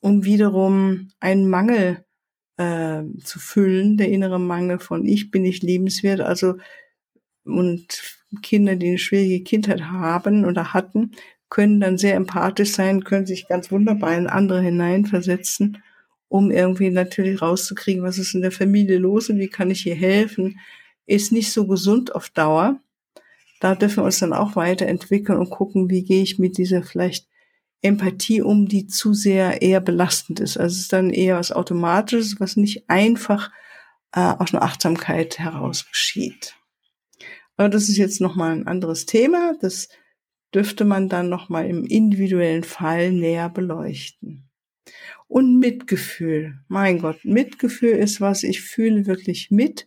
um 0.00 0.24
wiederum 0.24 1.10
einen 1.20 1.50
Mangel 1.50 2.04
äh, 2.56 3.02
zu 3.22 3.38
füllen, 3.38 3.98
der 3.98 4.08
innere 4.08 4.40
Mangel 4.40 4.78
von 4.78 5.04
ich 5.04 5.30
bin 5.30 5.42
nicht 5.42 5.62
liebenswert. 5.62 6.20
Also 6.20 6.56
und 7.44 8.02
Kinder, 8.42 8.76
die 8.76 8.88
eine 8.88 8.98
schwierige 8.98 9.42
Kindheit 9.44 9.82
haben 9.82 10.44
oder 10.44 10.72
hatten, 10.74 11.12
können 11.48 11.80
dann 11.80 11.98
sehr 11.98 12.14
empathisch 12.14 12.72
sein, 12.72 13.04
können 13.04 13.26
sich 13.26 13.48
ganz 13.48 13.70
wunderbar 13.70 14.16
in 14.16 14.26
andere 14.26 14.60
hineinversetzen, 14.60 15.82
um 16.28 16.50
irgendwie 16.50 16.90
natürlich 16.90 17.40
rauszukriegen, 17.40 18.02
was 18.02 18.18
ist 18.18 18.34
in 18.34 18.42
der 18.42 18.52
Familie 18.52 18.98
los 18.98 19.30
und 19.30 19.38
wie 19.38 19.48
kann 19.48 19.70
ich 19.70 19.80
hier 19.80 19.94
helfen, 19.94 20.58
ist 21.08 21.32
nicht 21.32 21.52
so 21.52 21.66
gesund 21.66 22.14
auf 22.14 22.28
Dauer. 22.28 22.80
Da 23.60 23.74
dürfen 23.74 23.98
wir 23.98 24.04
uns 24.04 24.20
dann 24.20 24.32
auch 24.32 24.54
weiterentwickeln 24.54 25.38
und 25.38 25.50
gucken, 25.50 25.90
wie 25.90 26.04
gehe 26.04 26.22
ich 26.22 26.38
mit 26.38 26.58
dieser 26.58 26.82
vielleicht 26.82 27.26
Empathie 27.80 28.42
um, 28.42 28.66
die 28.66 28.86
zu 28.86 29.14
sehr 29.14 29.62
eher 29.62 29.80
belastend 29.80 30.40
ist. 30.40 30.56
Also 30.56 30.74
es 30.74 30.80
ist 30.82 30.92
dann 30.92 31.10
eher 31.10 31.36
was 31.36 31.52
Automatisches, 31.52 32.40
was 32.40 32.56
nicht 32.56 32.88
einfach 32.90 33.50
äh, 34.12 34.20
aus 34.20 34.52
einer 34.52 34.62
Achtsamkeit 34.62 35.38
heraus 35.38 35.86
geschieht. 35.88 36.54
Aber 37.56 37.68
das 37.68 37.88
ist 37.88 37.96
jetzt 37.96 38.20
nochmal 38.20 38.52
ein 38.52 38.66
anderes 38.66 39.06
Thema. 39.06 39.54
Das 39.60 39.88
dürfte 40.54 40.84
man 40.84 41.08
dann 41.08 41.28
nochmal 41.28 41.68
im 41.68 41.84
individuellen 41.84 42.64
Fall 42.64 43.12
näher 43.12 43.48
beleuchten. 43.48 44.48
Und 45.26 45.58
Mitgefühl. 45.58 46.60
Mein 46.68 47.00
Gott, 47.00 47.24
Mitgefühl 47.24 47.90
ist 47.90 48.20
was, 48.20 48.42
ich 48.42 48.62
fühle 48.62 49.06
wirklich 49.06 49.50
mit. 49.50 49.86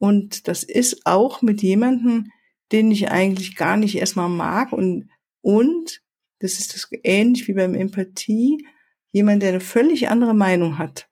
Und 0.00 0.48
das 0.48 0.62
ist 0.62 1.04
auch 1.04 1.42
mit 1.42 1.62
jemandem, 1.62 2.32
den 2.72 2.90
ich 2.90 3.10
eigentlich 3.10 3.54
gar 3.54 3.76
nicht 3.76 3.96
erstmal 3.96 4.30
mag 4.30 4.72
und, 4.72 5.10
und 5.42 6.02
das 6.38 6.58
ist 6.58 6.74
das 6.74 6.88
ähnlich 7.04 7.48
wie 7.48 7.52
beim 7.52 7.74
Empathie, 7.74 8.66
jemand, 9.12 9.42
der 9.42 9.50
eine 9.50 9.60
völlig 9.60 10.08
andere 10.08 10.32
Meinung 10.32 10.78
hat. 10.78 11.10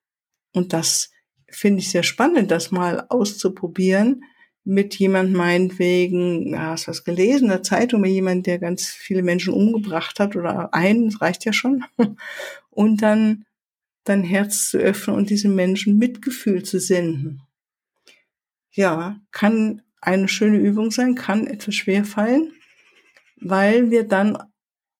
Und 0.54 0.72
das 0.72 1.10
finde 1.50 1.80
ich 1.80 1.90
sehr 1.90 2.02
spannend, 2.02 2.50
das 2.50 2.70
mal 2.70 3.04
auszuprobieren 3.10 4.24
mit 4.64 4.94
jemand 4.96 5.34
meinetwegen, 5.34 6.52
ja, 6.52 6.70
hast 6.70 6.88
was 6.88 7.04
gelesen 7.04 7.44
in 7.44 7.50
der 7.50 7.62
Zeitung, 7.62 8.00
mit 8.00 8.10
jemand, 8.10 8.46
der 8.46 8.58
ganz 8.58 8.86
viele 8.86 9.22
Menschen 9.22 9.52
umgebracht 9.52 10.18
hat 10.18 10.34
oder 10.34 10.72
einen, 10.72 11.10
das 11.10 11.20
reicht 11.20 11.44
ja 11.44 11.52
schon. 11.52 11.84
Und 12.70 13.02
dann 13.02 13.44
dein 14.04 14.24
Herz 14.24 14.70
zu 14.70 14.78
öffnen 14.78 15.16
und 15.16 15.28
diesem 15.28 15.54
Menschen 15.54 15.98
Mitgefühl 15.98 16.62
zu 16.62 16.80
senden. 16.80 17.42
Ja, 18.78 19.20
kann 19.32 19.82
eine 20.00 20.28
schöne 20.28 20.58
Übung 20.58 20.92
sein, 20.92 21.16
kann 21.16 21.48
etwas 21.48 21.74
schwer 21.74 22.04
fallen, 22.04 22.52
weil 23.40 23.90
wir 23.90 24.06
dann 24.06 24.38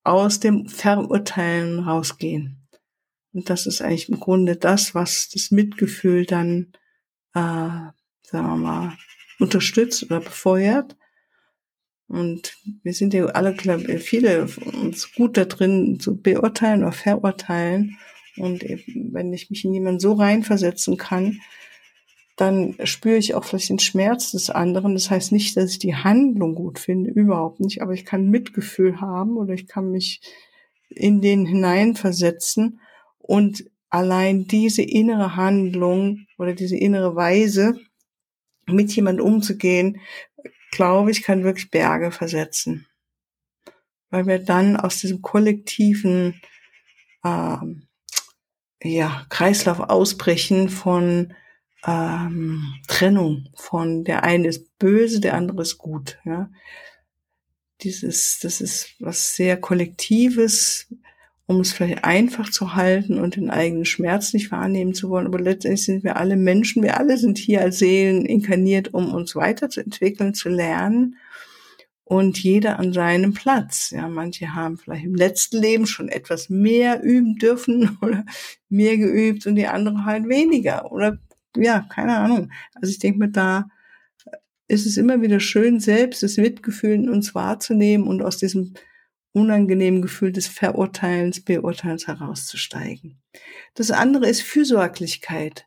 aus 0.02 0.40
dem 0.40 0.68
Verurteilen 0.68 1.78
rausgehen. 1.78 2.66
Und 3.32 3.50
das 3.50 3.66
ist 3.66 3.80
eigentlich 3.80 4.08
im 4.08 4.18
Grunde 4.18 4.56
das, 4.56 4.96
was 4.96 5.28
das 5.28 5.52
Mitgefühl 5.52 6.26
dann, 6.26 6.72
äh, 7.34 7.38
sagen 7.38 7.94
wir 8.32 8.56
mal, 8.56 8.98
unterstützt 9.38 10.02
oder 10.02 10.18
befeuert. 10.18 10.96
Und 12.08 12.56
wir 12.82 12.94
sind 12.94 13.14
ja 13.14 13.26
alle, 13.26 13.54
viele 14.00 14.48
uns 14.72 15.14
gut 15.14 15.36
da 15.36 15.44
drin 15.44 16.00
zu 16.00 16.20
beurteilen 16.20 16.82
oder 16.82 16.90
verurteilen. 16.90 17.96
Und 18.38 18.64
wenn 19.12 19.32
ich 19.32 19.50
mich 19.50 19.64
in 19.64 19.72
jemanden 19.72 20.00
so 20.00 20.14
reinversetzen 20.14 20.96
kann, 20.96 21.40
dann 22.38 22.76
spüre 22.84 23.16
ich 23.16 23.34
auch 23.34 23.44
vielleicht 23.44 23.68
den 23.68 23.80
Schmerz 23.80 24.30
des 24.30 24.48
anderen. 24.48 24.94
Das 24.94 25.10
heißt 25.10 25.32
nicht, 25.32 25.56
dass 25.56 25.72
ich 25.72 25.80
die 25.80 25.96
Handlung 25.96 26.54
gut 26.54 26.78
finde, 26.78 27.10
überhaupt 27.10 27.58
nicht, 27.58 27.82
aber 27.82 27.92
ich 27.92 28.04
kann 28.04 28.30
Mitgefühl 28.30 29.00
haben 29.00 29.36
oder 29.36 29.54
ich 29.54 29.66
kann 29.66 29.90
mich 29.90 30.20
in 30.88 31.20
den 31.20 31.46
hineinversetzen 31.46 32.80
und 33.18 33.64
allein 33.90 34.46
diese 34.46 34.82
innere 34.82 35.34
Handlung 35.34 36.26
oder 36.38 36.54
diese 36.54 36.76
innere 36.76 37.16
Weise, 37.16 37.78
mit 38.66 38.94
jemand 38.94 39.20
umzugehen, 39.20 40.00
glaube 40.70 41.10
ich, 41.10 41.22
kann 41.22 41.42
wirklich 41.42 41.70
Berge 41.70 42.12
versetzen. 42.12 42.86
Weil 44.10 44.26
wir 44.26 44.38
dann 44.38 44.76
aus 44.76 44.98
diesem 44.98 45.22
kollektiven 45.22 46.40
ähm, 47.24 47.88
ja, 48.82 49.26
Kreislauf 49.28 49.80
ausbrechen 49.80 50.68
von 50.68 51.34
ähm, 51.86 52.74
Trennung 52.86 53.48
von 53.54 54.04
der 54.04 54.24
eine 54.24 54.48
ist 54.48 54.78
böse, 54.78 55.20
der 55.20 55.34
andere 55.34 55.62
ist 55.62 55.78
gut. 55.78 56.18
Ja. 56.24 56.50
Dieses, 57.82 58.40
das 58.40 58.60
ist 58.60 58.96
was 58.98 59.36
sehr 59.36 59.56
Kollektives, 59.56 60.92
um 61.46 61.60
es 61.60 61.72
vielleicht 61.72 62.04
einfach 62.04 62.50
zu 62.50 62.74
halten 62.74 63.18
und 63.18 63.36
den 63.36 63.50
eigenen 63.50 63.84
Schmerz 63.84 64.32
nicht 64.32 64.50
wahrnehmen 64.50 64.94
zu 64.94 65.08
wollen. 65.08 65.26
Aber 65.26 65.40
letztendlich 65.40 65.84
sind 65.84 66.04
wir 66.04 66.16
alle 66.16 66.36
Menschen, 66.36 66.82
wir 66.82 66.98
alle 66.98 67.16
sind 67.16 67.38
hier 67.38 67.60
als 67.60 67.78
Seelen 67.78 68.26
inkarniert, 68.26 68.92
um 68.92 69.14
uns 69.14 69.36
weiterzuentwickeln, 69.36 70.34
zu 70.34 70.48
lernen. 70.48 71.16
Und 72.04 72.42
jeder 72.42 72.78
an 72.78 72.94
seinem 72.94 73.34
Platz. 73.34 73.90
Ja, 73.90 74.08
manche 74.08 74.54
haben 74.54 74.78
vielleicht 74.78 75.04
im 75.04 75.14
letzten 75.14 75.58
Leben 75.58 75.86
schon 75.86 76.08
etwas 76.08 76.48
mehr 76.48 77.02
üben 77.02 77.36
dürfen 77.36 77.98
oder 78.02 78.24
mehr 78.68 78.96
geübt 78.96 79.46
und 79.46 79.56
die 79.56 79.66
anderen 79.66 80.04
halt 80.06 80.26
weniger 80.28 80.90
oder 80.90 81.18
ja, 81.56 81.86
keine 81.88 82.16
Ahnung. 82.18 82.52
Also 82.74 82.90
ich 82.90 82.98
denke 82.98 83.18
mir, 83.18 83.30
da 83.30 83.68
ist 84.68 84.86
es 84.86 84.96
immer 84.96 85.22
wieder 85.22 85.40
schön, 85.40 85.80
selbst 85.80 86.22
das 86.22 86.36
Mitgefühl 86.36 86.92
in 86.92 87.08
uns 87.08 87.34
wahrzunehmen 87.34 88.06
und 88.06 88.22
aus 88.22 88.36
diesem 88.36 88.74
unangenehmen 89.32 90.02
Gefühl 90.02 90.32
des 90.32 90.46
Verurteilens, 90.46 91.42
Beurteilens 91.42 92.06
herauszusteigen. 92.06 93.20
Das 93.74 93.90
andere 93.90 94.28
ist 94.28 94.42
Fürsorglichkeit. 94.42 95.66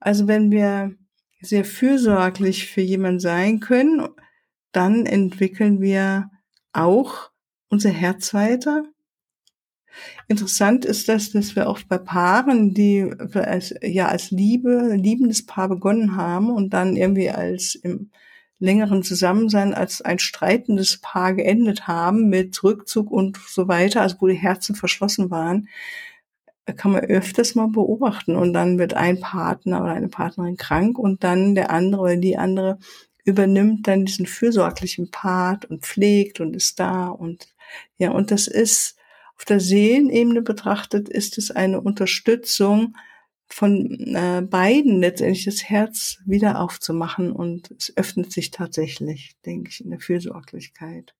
Also 0.00 0.26
wenn 0.26 0.50
wir 0.50 0.94
sehr 1.40 1.64
fürsorglich 1.64 2.68
für 2.68 2.80
jemanden 2.80 3.20
sein 3.20 3.60
können, 3.60 4.08
dann 4.72 5.06
entwickeln 5.06 5.80
wir 5.80 6.30
auch 6.72 7.30
unser 7.68 7.90
Herz 7.90 8.34
weiter 8.34 8.84
Interessant 10.28 10.84
ist 10.84 11.08
das, 11.08 11.30
dass 11.30 11.56
wir 11.56 11.68
auch 11.68 11.80
bei 11.88 11.98
Paaren, 11.98 12.74
die 12.74 13.10
als, 13.34 13.74
ja 13.82 14.08
als 14.08 14.30
Liebe, 14.30 14.94
liebendes 14.94 15.46
Paar 15.46 15.68
begonnen 15.68 16.16
haben 16.16 16.50
und 16.50 16.70
dann 16.70 16.96
irgendwie 16.96 17.30
als 17.30 17.74
im 17.74 18.10
längeren 18.58 19.02
Zusammensein 19.02 19.74
als 19.74 20.00
ein 20.00 20.18
streitendes 20.18 20.98
Paar 20.98 21.34
geendet 21.34 21.86
haben 21.86 22.28
mit 22.28 22.62
Rückzug 22.62 23.10
und 23.10 23.36
so 23.36 23.68
weiter, 23.68 24.02
also 24.02 24.16
wo 24.20 24.26
die 24.26 24.34
Herzen 24.34 24.74
verschlossen 24.74 25.30
waren, 25.30 25.68
kann 26.76 26.92
man 26.92 27.02
öfters 27.02 27.54
mal 27.54 27.68
beobachten. 27.68 28.36
Und 28.36 28.54
dann 28.54 28.78
wird 28.78 28.94
ein 28.94 29.20
Partner 29.20 29.82
oder 29.82 29.92
eine 29.92 30.08
Partnerin 30.08 30.56
krank 30.56 30.98
und 30.98 31.24
dann 31.24 31.54
der 31.54 31.70
andere 31.70 32.02
oder 32.02 32.16
die 32.16 32.38
andere 32.38 32.78
übernimmt 33.24 33.86
dann 33.88 34.04
diesen 34.04 34.26
fürsorglichen 34.26 35.10
Part 35.10 35.64
und 35.66 35.82
pflegt 35.84 36.40
und 36.40 36.54
ist 36.54 36.78
da 36.78 37.08
und 37.08 37.48
ja, 37.96 38.10
und 38.10 38.30
das 38.30 38.46
ist 38.46 38.96
auf 39.36 39.44
der 39.44 39.60
Seelenebene 39.60 40.42
betrachtet 40.42 41.08
ist 41.08 41.38
es 41.38 41.50
eine 41.50 41.80
Unterstützung 41.80 42.96
von 43.48 44.14
äh, 44.14 44.42
beiden 44.42 45.00
letztendlich 45.00 45.44
das 45.44 45.64
Herz 45.64 46.18
wieder 46.24 46.60
aufzumachen 46.60 47.30
und 47.32 47.70
es 47.72 47.96
öffnet 47.96 48.32
sich 48.32 48.50
tatsächlich, 48.50 49.36
denke 49.44 49.70
ich, 49.70 49.84
in 49.84 49.90
der 49.90 50.00
Fürsorglichkeit. 50.00 51.14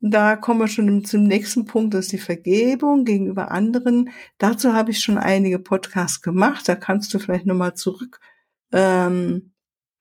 Und 0.00 0.10
da 0.10 0.34
kommen 0.34 0.60
wir 0.60 0.66
schon 0.66 1.04
zum 1.04 1.24
nächsten 1.24 1.64
Punkt, 1.64 1.94
das 1.94 2.06
ist 2.06 2.12
die 2.12 2.18
Vergebung 2.18 3.04
gegenüber 3.04 3.52
anderen. 3.52 4.10
Dazu 4.38 4.72
habe 4.72 4.90
ich 4.90 5.00
schon 5.00 5.16
einige 5.16 5.60
Podcasts 5.60 6.22
gemacht, 6.22 6.68
da 6.68 6.74
kannst 6.74 7.14
du 7.14 7.20
vielleicht 7.20 7.46
nochmal 7.46 7.74
zurück 7.74 8.18
ähm, 8.72 9.51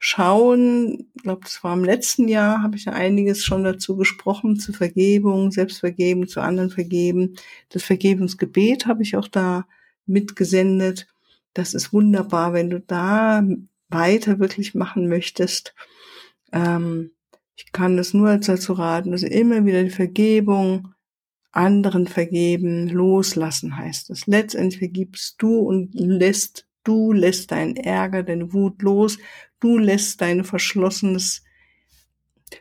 schauen, 0.03 1.11
ich 1.15 1.21
glaube, 1.21 1.41
das 1.43 1.63
war 1.63 1.75
im 1.75 1.85
letzten 1.85 2.27
Jahr, 2.27 2.63
habe 2.63 2.75
ich 2.75 2.85
ja 2.85 2.93
einiges 2.93 3.45
schon 3.45 3.63
dazu 3.63 3.95
gesprochen, 3.95 4.59
zu 4.59 4.73
Vergebung, 4.73 5.51
Selbstvergeben, 5.51 6.27
zu 6.27 6.41
anderen 6.41 6.71
vergeben. 6.71 7.35
Das 7.69 7.83
Vergebungsgebet 7.83 8.87
habe 8.87 9.03
ich 9.03 9.15
auch 9.15 9.27
da 9.27 9.67
mitgesendet. 10.07 11.05
Das 11.53 11.75
ist 11.75 11.93
wunderbar, 11.93 12.51
wenn 12.53 12.71
du 12.71 12.79
da 12.79 13.43
weiter 13.89 14.39
wirklich 14.39 14.73
machen 14.73 15.07
möchtest. 15.07 15.75
Ähm, 16.51 17.11
ich 17.55 17.71
kann 17.71 17.95
das 17.95 18.15
nur 18.15 18.35
dazu 18.39 18.73
raten, 18.73 19.11
dass 19.11 19.21
immer 19.21 19.65
wieder 19.65 19.83
die 19.83 19.91
Vergebung, 19.91 20.95
anderen 21.51 22.07
vergeben, 22.07 22.87
loslassen 22.87 23.77
heißt 23.77 24.09
es. 24.09 24.25
Letztendlich 24.25 24.79
vergibst 24.79 25.35
du 25.39 25.59
und 25.59 25.93
lässt, 25.93 26.65
du 26.83 27.13
lässt 27.13 27.51
deinen 27.51 27.75
Ärger, 27.75 28.23
deine 28.23 28.53
Wut 28.53 28.81
los, 28.81 29.17
du 29.59 29.77
lässt 29.77 30.21
dein 30.21 30.43
verschlossenes, 30.43 31.43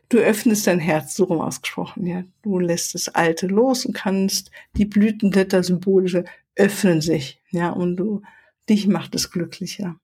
du 0.08 0.18
öffnest 0.18 0.66
dein 0.66 0.78
Herz, 0.78 1.14
so 1.14 1.24
rum 1.24 1.40
ausgesprochen, 1.40 2.06
ja. 2.06 2.24
Du 2.42 2.58
lässt 2.58 2.94
das 2.94 3.08
Alte 3.08 3.46
los 3.46 3.86
und 3.86 3.94
kannst, 3.94 4.50
die 4.76 4.84
Blütenblätter 4.84 5.62
symbolische 5.62 6.24
öffnen 6.56 7.00
sich, 7.00 7.40
ja, 7.50 7.70
und 7.70 7.96
du, 7.96 8.22
dich 8.68 8.86
macht 8.86 9.14
es 9.14 9.30
glücklicher. 9.30 9.96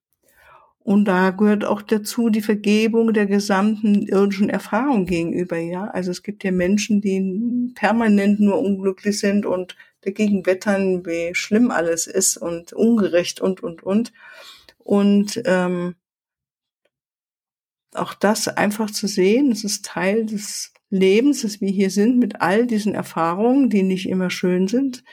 Und 0.79 1.03
da 1.05 1.31
gehört 1.31 1.65
auch 1.65 1.81
dazu 1.81 2.29
die 2.29 2.41
Vergebung 2.41 3.11
der 3.11 3.25
gesamten 3.25 4.03
irdischen 4.03 4.49
Erfahrung 4.49 5.05
gegenüber, 5.05 5.57
ja. 5.57 5.85
Also 5.85 6.11
es 6.11 6.23
gibt 6.23 6.45
ja 6.45 6.51
Menschen, 6.51 7.01
die 7.01 7.73
permanent 7.75 8.39
nur 8.39 8.59
unglücklich 8.59 9.19
sind 9.19 9.45
und 9.45 9.75
dagegen 10.01 10.45
wettern, 10.45 11.05
wie 11.05 11.33
schlimm 11.33 11.71
alles 11.71 12.07
ist 12.07 12.37
und 12.37 12.73
ungerecht 12.73 13.41
und, 13.41 13.61
und, 13.63 13.83
und. 13.83 14.13
Und 14.77 15.41
ähm, 15.45 15.95
auch 17.93 18.13
das 18.13 18.47
einfach 18.47 18.91
zu 18.91 19.07
sehen, 19.07 19.51
es 19.51 19.63
ist 19.63 19.85
Teil 19.85 20.25
des 20.25 20.73
Lebens, 20.89 21.41
dass 21.41 21.61
wir 21.61 21.69
hier 21.69 21.89
sind 21.89 22.17
mit 22.17 22.41
all 22.41 22.67
diesen 22.67 22.93
Erfahrungen, 22.93 23.69
die 23.69 23.83
nicht 23.83 24.07
immer 24.07 24.29
schön 24.29 24.67
sind, 24.67 25.03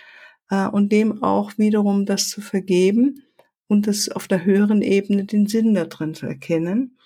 äh, 0.50 0.66
und 0.66 0.92
dem 0.92 1.22
auch 1.22 1.52
wiederum 1.58 2.06
das 2.06 2.28
zu 2.28 2.40
vergeben 2.40 3.22
und 3.66 3.86
das 3.86 4.08
auf 4.08 4.28
der 4.28 4.44
höheren 4.44 4.82
Ebene 4.82 5.24
den 5.24 5.46
Sinn 5.46 5.74
da 5.74 5.84
drin 5.84 6.14
zu 6.14 6.26
erkennen 6.26 6.98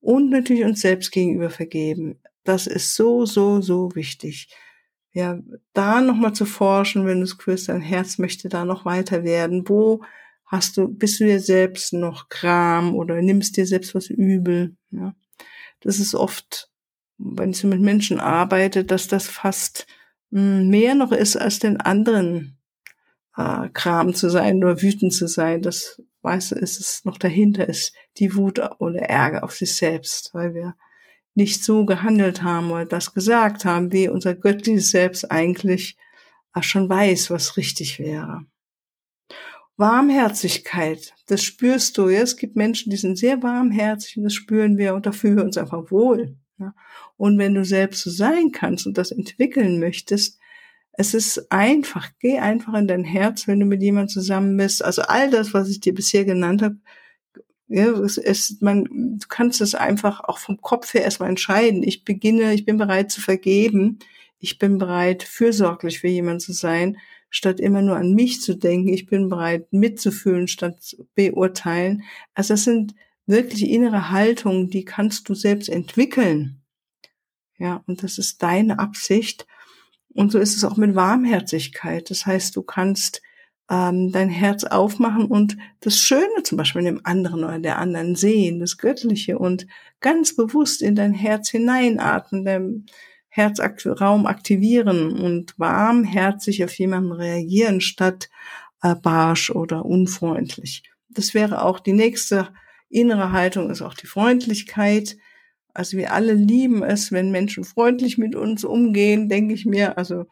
und 0.00 0.30
natürlich 0.30 0.64
uns 0.64 0.80
selbst 0.80 1.10
gegenüber 1.12 1.50
vergeben. 1.50 2.20
Das 2.44 2.66
ist 2.66 2.94
so, 2.94 3.26
so, 3.26 3.60
so 3.60 3.94
wichtig. 3.94 4.48
Ja, 5.16 5.38
da 5.72 6.02
nochmal 6.02 6.34
zu 6.34 6.44
forschen, 6.44 7.06
wenn 7.06 7.20
du 7.20 7.24
es 7.24 7.30
spürst, 7.30 7.70
dein 7.70 7.80
Herz 7.80 8.18
möchte 8.18 8.50
da 8.50 8.66
noch 8.66 8.84
weiter 8.84 9.24
werden. 9.24 9.66
Wo 9.66 10.04
hast 10.44 10.76
du, 10.76 10.88
bist 10.88 11.20
du 11.20 11.24
dir 11.24 11.40
selbst 11.40 11.94
noch 11.94 12.28
Kram 12.28 12.94
oder 12.94 13.22
nimmst 13.22 13.56
dir 13.56 13.66
selbst 13.66 13.94
was 13.94 14.10
übel? 14.10 14.76
Ja, 14.90 15.14
das 15.80 16.00
ist 16.00 16.14
oft, 16.14 16.70
wenn 17.16 17.52
ich 17.52 17.64
mit 17.64 17.80
Menschen 17.80 18.20
arbeite, 18.20 18.84
dass 18.84 19.08
das 19.08 19.26
fast 19.26 19.86
hm, 20.32 20.68
mehr 20.68 20.94
noch 20.94 21.12
ist 21.12 21.36
als 21.36 21.60
den 21.60 21.80
anderen 21.80 22.58
äh, 23.38 23.70
Kram 23.70 24.12
zu 24.12 24.28
sein 24.28 24.62
oder 24.62 24.82
wütend 24.82 25.14
zu 25.14 25.28
sein. 25.28 25.62
Das, 25.62 26.02
weißt 26.20 26.50
du, 26.50 26.54
ist 26.56 26.78
es 26.78 27.06
noch 27.06 27.16
dahinter 27.16 27.66
ist 27.66 27.94
die 28.18 28.36
Wut 28.36 28.60
oder 28.80 29.00
Ärger 29.00 29.44
auf 29.44 29.54
sich 29.54 29.74
selbst, 29.74 30.34
weil 30.34 30.52
wir 30.52 30.76
nicht 31.36 31.62
so 31.62 31.84
gehandelt 31.84 32.42
haben 32.42 32.70
oder 32.70 32.86
das 32.86 33.14
gesagt 33.14 33.64
haben, 33.64 33.92
wie 33.92 34.08
unser 34.08 34.34
göttliches 34.34 34.90
Selbst 34.90 35.30
eigentlich 35.30 35.96
schon 36.60 36.88
weiß, 36.88 37.30
was 37.30 37.56
richtig 37.56 37.98
wäre. 37.98 38.46
Warmherzigkeit, 39.76 41.14
das 41.26 41.42
spürst 41.42 41.98
du. 41.98 42.08
Ja? 42.08 42.22
Es 42.22 42.38
gibt 42.38 42.56
Menschen, 42.56 42.90
die 42.90 42.96
sind 42.96 43.18
sehr 43.18 43.42
warmherzig 43.42 44.16
und 44.16 44.24
das 44.24 44.32
spüren 44.32 44.78
wir 44.78 44.94
und 44.94 45.04
da 45.04 45.12
fühlen 45.12 45.36
wir 45.36 45.44
uns 45.44 45.58
einfach 45.58 45.90
wohl. 45.90 46.36
Und 47.18 47.38
wenn 47.38 47.52
du 47.52 47.64
selbst 47.66 48.02
so 48.02 48.10
sein 48.10 48.50
kannst 48.52 48.86
und 48.86 48.96
das 48.96 49.10
entwickeln 49.10 49.78
möchtest, 49.78 50.40
es 50.92 51.12
ist 51.12 51.52
einfach, 51.52 52.08
geh 52.20 52.38
einfach 52.38 52.72
in 52.72 52.88
dein 52.88 53.04
Herz, 53.04 53.46
wenn 53.46 53.60
du 53.60 53.66
mit 53.66 53.82
jemandem 53.82 54.08
zusammen 54.08 54.56
bist. 54.56 54.82
Also 54.82 55.02
all 55.02 55.30
das, 55.30 55.52
was 55.52 55.68
ich 55.68 55.80
dir 55.80 55.92
bisher 55.92 56.24
genannt 56.24 56.62
habe, 56.62 56.78
ja, 57.68 57.90
es 58.00 58.16
ist, 58.16 58.62
man, 58.62 58.84
du 59.18 59.26
kannst 59.28 59.60
es 59.60 59.74
einfach 59.74 60.20
auch 60.20 60.38
vom 60.38 60.60
Kopf 60.60 60.94
her 60.94 61.02
erstmal 61.02 61.28
entscheiden. 61.28 61.82
Ich 61.82 62.04
beginne, 62.04 62.54
ich 62.54 62.64
bin 62.64 62.76
bereit 62.76 63.10
zu 63.10 63.20
vergeben. 63.20 63.98
Ich 64.38 64.58
bin 64.58 64.78
bereit, 64.78 65.22
fürsorglich 65.22 65.98
für 65.98 66.08
jemanden 66.08 66.40
zu 66.40 66.52
sein, 66.52 66.98
statt 67.30 67.58
immer 67.58 67.82
nur 67.82 67.96
an 67.96 68.14
mich 68.14 68.40
zu 68.40 68.54
denken. 68.56 68.92
Ich 68.92 69.06
bin 69.06 69.28
bereit, 69.28 69.72
mitzufühlen, 69.72 70.46
statt 70.46 70.82
zu 70.82 71.08
beurteilen. 71.14 72.04
Also 72.34 72.54
das 72.54 72.64
sind 72.64 72.94
wirklich 73.26 73.68
innere 73.68 74.10
Haltungen, 74.10 74.70
die 74.70 74.84
kannst 74.84 75.28
du 75.28 75.34
selbst 75.34 75.68
entwickeln. 75.68 76.62
Ja, 77.58 77.82
und 77.86 78.02
das 78.02 78.18
ist 78.18 78.42
deine 78.42 78.78
Absicht. 78.78 79.46
Und 80.14 80.30
so 80.30 80.38
ist 80.38 80.56
es 80.56 80.64
auch 80.64 80.76
mit 80.76 80.94
Warmherzigkeit. 80.94 82.10
Das 82.10 82.26
heißt, 82.26 82.54
du 82.54 82.62
kannst 82.62 83.22
ähm, 83.70 84.12
dein 84.12 84.28
Herz 84.28 84.64
aufmachen 84.64 85.26
und 85.26 85.56
das 85.80 85.98
Schöne 85.98 86.42
zum 86.44 86.58
Beispiel 86.58 86.80
in 86.80 86.86
dem 86.86 87.00
anderen 87.04 87.44
oder 87.44 87.58
der 87.58 87.78
anderen 87.78 88.14
sehen, 88.14 88.60
das 88.60 88.78
Göttliche 88.78 89.38
und 89.38 89.66
ganz 90.00 90.36
bewusst 90.36 90.82
in 90.82 90.94
dein 90.94 91.12
Herz 91.12 91.50
hineinatmen, 91.50 92.44
dein 92.44 92.86
Herzraum 93.28 94.26
aktivieren 94.26 95.12
und 95.12 95.58
warmherzig 95.58 96.64
auf 96.64 96.72
jemanden 96.78 97.12
reagieren 97.12 97.80
statt 97.80 98.30
äh, 98.82 98.94
barsch 98.94 99.50
oder 99.50 99.84
unfreundlich. 99.84 100.84
Das 101.08 101.34
wäre 101.34 101.62
auch 101.62 101.80
die 101.80 101.92
nächste 101.92 102.48
innere 102.88 103.32
Haltung, 103.32 103.70
ist 103.70 103.82
auch 103.82 103.94
die 103.94 104.06
Freundlichkeit. 104.06 105.16
Also 105.74 105.98
wir 105.98 106.12
alle 106.12 106.32
lieben 106.32 106.82
es, 106.82 107.12
wenn 107.12 107.30
Menschen 107.30 107.64
freundlich 107.64 108.16
mit 108.16 108.34
uns 108.34 108.64
umgehen, 108.64 109.28
denke 109.28 109.54
ich 109.54 109.66
mir. 109.66 109.98
Also 109.98 110.26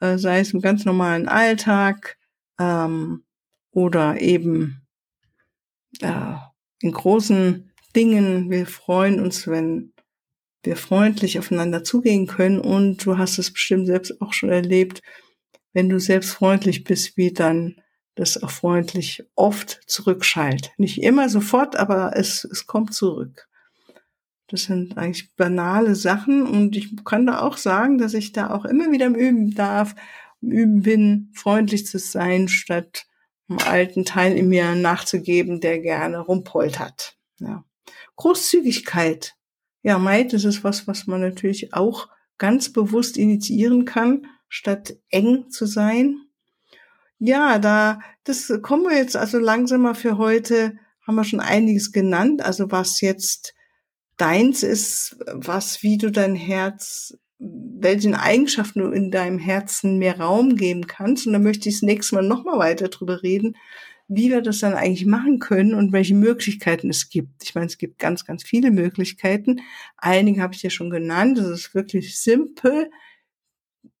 äh, 0.00 0.18
sei 0.18 0.40
es 0.40 0.52
im 0.52 0.60
ganz 0.60 0.84
normalen 0.84 1.28
Alltag 1.28 2.16
ähm, 2.58 3.24
oder 3.70 4.20
eben 4.20 4.86
äh, 6.00 6.34
in 6.80 6.92
großen 6.92 7.70
Dingen. 7.94 8.50
Wir 8.50 8.66
freuen 8.66 9.20
uns, 9.20 9.46
wenn 9.46 9.92
wir 10.62 10.76
freundlich 10.76 11.38
aufeinander 11.38 11.84
zugehen 11.84 12.26
können. 12.26 12.60
Und 12.60 13.04
du 13.04 13.18
hast 13.18 13.38
es 13.38 13.52
bestimmt 13.52 13.86
selbst 13.86 14.20
auch 14.20 14.32
schon 14.32 14.50
erlebt, 14.50 15.02
wenn 15.72 15.88
du 15.88 15.98
selbst 15.98 16.32
freundlich 16.32 16.84
bist, 16.84 17.16
wie 17.16 17.32
dann 17.32 17.76
das 18.14 18.42
auch 18.42 18.50
freundlich 18.50 19.24
oft 19.34 19.80
zurückschallt. 19.86 20.72
Nicht 20.78 21.02
immer 21.02 21.28
sofort, 21.28 21.76
aber 21.76 22.16
es, 22.16 22.44
es 22.44 22.66
kommt 22.66 22.94
zurück. 22.94 23.48
Das 24.48 24.64
sind 24.64 24.96
eigentlich 24.96 25.34
banale 25.34 25.94
Sachen 25.94 26.46
und 26.46 26.76
ich 26.76 27.04
kann 27.04 27.26
da 27.26 27.40
auch 27.40 27.56
sagen, 27.56 27.98
dass 27.98 28.14
ich 28.14 28.32
da 28.32 28.50
auch 28.50 28.64
immer 28.64 28.90
wieder 28.92 29.08
Üben 29.08 29.54
darf, 29.54 29.94
Üben 30.40 30.82
bin, 30.82 31.30
freundlich 31.34 31.86
zu 31.86 31.98
sein, 31.98 32.48
statt 32.48 33.06
einem 33.48 33.58
alten 33.60 34.04
Teil 34.04 34.36
in 34.36 34.48
mir 34.48 34.74
nachzugeben, 34.74 35.60
der 35.60 35.80
gerne 35.80 36.18
rumpoltert. 36.18 37.16
Ja. 37.38 37.64
Großzügigkeit. 38.16 39.34
Ja, 39.82 39.98
Maid, 39.98 40.32
das 40.32 40.44
ist 40.44 40.64
was, 40.64 40.86
was 40.88 41.06
man 41.06 41.20
natürlich 41.20 41.74
auch 41.74 42.08
ganz 42.38 42.72
bewusst 42.72 43.16
initiieren 43.16 43.84
kann, 43.84 44.26
statt 44.48 44.96
eng 45.10 45.50
zu 45.50 45.66
sein. 45.66 46.16
Ja, 47.18 47.58
da, 47.58 48.00
das 48.24 48.52
kommen 48.62 48.84
wir 48.84 48.96
jetzt 48.96 49.16
also 49.16 49.38
langsamer 49.38 49.94
für 49.94 50.18
heute, 50.18 50.78
haben 51.06 51.14
wir 51.14 51.24
schon 51.24 51.40
einiges 51.40 51.92
genannt, 51.92 52.42
also 52.42 52.70
was 52.70 53.00
jetzt 53.00 53.54
deins 54.16 54.62
ist, 54.62 55.16
was, 55.32 55.82
wie 55.82 55.98
du 55.98 56.10
dein 56.10 56.34
Herz, 56.34 57.16
welchen 57.38 58.14
Eigenschaften 58.14 58.80
du 58.80 58.90
in 58.90 59.10
deinem 59.10 59.38
Herzen 59.38 59.98
mehr 59.98 60.18
Raum 60.18 60.56
geben 60.56 60.86
kannst. 60.86 61.26
Und 61.26 61.34
da 61.34 61.38
möchte 61.38 61.68
ich 61.68 61.76
das 61.76 61.82
nächste 61.82 62.14
Mal 62.14 62.26
nochmal 62.26 62.58
weiter 62.58 62.88
drüber 62.88 63.22
reden, 63.22 63.56
wie 64.08 64.30
wir 64.30 64.40
das 64.40 64.60
dann 64.60 64.74
eigentlich 64.74 65.06
machen 65.06 65.38
können 65.38 65.74
und 65.74 65.92
welche 65.92 66.14
Möglichkeiten 66.14 66.88
es 66.90 67.10
gibt. 67.10 67.42
Ich 67.42 67.54
meine, 67.54 67.66
es 67.66 67.78
gibt 67.78 67.98
ganz, 67.98 68.24
ganz 68.24 68.42
viele 68.42 68.70
Möglichkeiten. 68.70 69.60
Einige 69.96 70.40
habe 70.40 70.54
ich 70.54 70.62
ja 70.62 70.70
schon 70.70 70.90
genannt. 70.90 71.38
Das 71.38 71.48
ist 71.48 71.74
wirklich 71.74 72.18
simpel, 72.18 72.90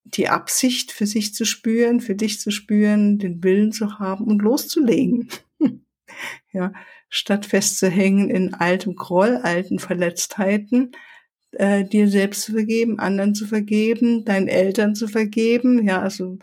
die 0.04 0.28
Absicht 0.28 0.92
für 0.92 1.06
sich 1.06 1.34
zu 1.34 1.44
spüren, 1.44 2.00
für 2.00 2.14
dich 2.14 2.40
zu 2.40 2.50
spüren, 2.50 3.18
den 3.18 3.42
Willen 3.42 3.72
zu 3.72 3.98
haben 3.98 4.24
und 4.24 4.40
loszulegen. 4.40 5.28
ja, 6.52 6.72
statt 7.08 7.44
festzuhängen 7.44 8.30
in 8.30 8.54
altem 8.54 8.94
Groll, 8.94 9.36
alten 9.36 9.80
Verletztheiten, 9.80 10.92
äh, 11.52 11.84
dir 11.84 12.08
selbst 12.08 12.42
zu 12.42 12.52
vergeben, 12.52 12.98
anderen 12.98 13.34
zu 13.34 13.46
vergeben, 13.46 14.24
deinen 14.24 14.48
Eltern 14.48 14.94
zu 14.94 15.08
vergeben. 15.08 15.86
Ja, 15.86 16.00
also 16.00 16.38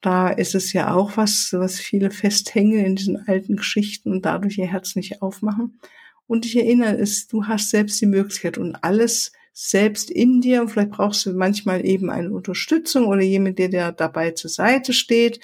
da 0.00 0.28
ist 0.28 0.54
es 0.54 0.72
ja 0.72 0.94
auch 0.94 1.16
was, 1.16 1.52
was 1.52 1.80
viele 1.80 2.10
festhängen 2.10 2.84
in 2.84 2.96
diesen 2.96 3.26
alten 3.26 3.56
Geschichten 3.56 4.12
und 4.12 4.26
dadurch 4.26 4.58
ihr 4.58 4.66
Herz 4.70 4.96
nicht 4.96 5.22
aufmachen. 5.22 5.80
Und 6.26 6.46
ich 6.46 6.56
erinnere 6.56 6.96
es, 6.96 7.26
du 7.26 7.46
hast 7.46 7.70
selbst 7.70 8.00
die 8.00 8.06
Möglichkeit 8.06 8.58
und 8.58 8.76
alles 8.76 9.32
selbst 9.52 10.10
in 10.10 10.40
dir. 10.40 10.60
Und 10.60 10.68
vielleicht 10.68 10.90
brauchst 10.90 11.24
du 11.24 11.32
manchmal 11.32 11.86
eben 11.86 12.10
eine 12.10 12.32
Unterstützung 12.32 13.06
oder 13.06 13.22
jemand, 13.22 13.58
der 13.58 13.68
dir 13.68 13.92
dabei 13.92 14.32
zur 14.32 14.50
Seite 14.50 14.92
steht. 14.92 15.40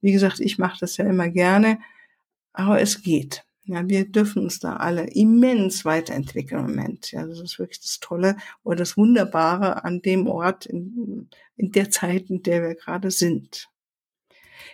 Wie 0.00 0.12
gesagt, 0.12 0.40
ich 0.40 0.58
mache 0.58 0.78
das 0.80 0.96
ja 0.96 1.06
immer 1.06 1.28
gerne. 1.28 1.78
Aber 2.52 2.80
es 2.80 3.02
geht. 3.02 3.43
Ja, 3.66 3.88
wir 3.88 4.04
dürfen 4.04 4.42
uns 4.42 4.58
da 4.60 4.76
alle 4.76 5.06
immens 5.06 5.86
weiterentwickeln 5.86 6.60
im 6.60 6.76
Moment. 6.76 7.12
Ja, 7.12 7.26
das 7.26 7.40
ist 7.40 7.58
wirklich 7.58 7.80
das 7.80 7.98
Tolle 7.98 8.36
oder 8.62 8.76
das 8.76 8.98
Wunderbare 8.98 9.84
an 9.84 10.02
dem 10.02 10.26
Ort, 10.26 10.66
in, 10.66 11.28
in 11.56 11.72
der 11.72 11.90
Zeit, 11.90 12.28
in 12.28 12.42
der 12.42 12.62
wir 12.62 12.74
gerade 12.74 13.10
sind. 13.10 13.70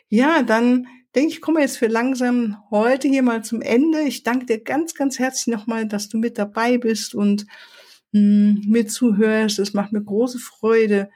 Ja, 0.08 0.42
dann 0.42 0.88
denke 1.14 1.32
ich, 1.34 1.40
komme 1.40 1.60
jetzt 1.60 1.78
für 1.78 1.86
langsam 1.86 2.56
heute 2.70 3.06
hier 3.06 3.22
mal 3.22 3.44
zum 3.44 3.62
Ende. 3.62 4.02
Ich 4.02 4.24
danke 4.24 4.46
dir 4.46 4.60
ganz, 4.60 4.94
ganz 4.94 5.20
herzlich 5.20 5.54
nochmal, 5.54 5.86
dass 5.86 6.08
du 6.08 6.18
mit 6.18 6.36
dabei 6.36 6.76
bist 6.76 7.14
und 7.14 7.46
mh, 8.12 8.20
hm, 8.20 8.64
mir 8.66 8.88
zuhörst. 8.88 9.60
Es 9.60 9.72
macht 9.72 9.92
mir 9.92 10.02
große 10.02 10.40
Freude, 10.40 11.10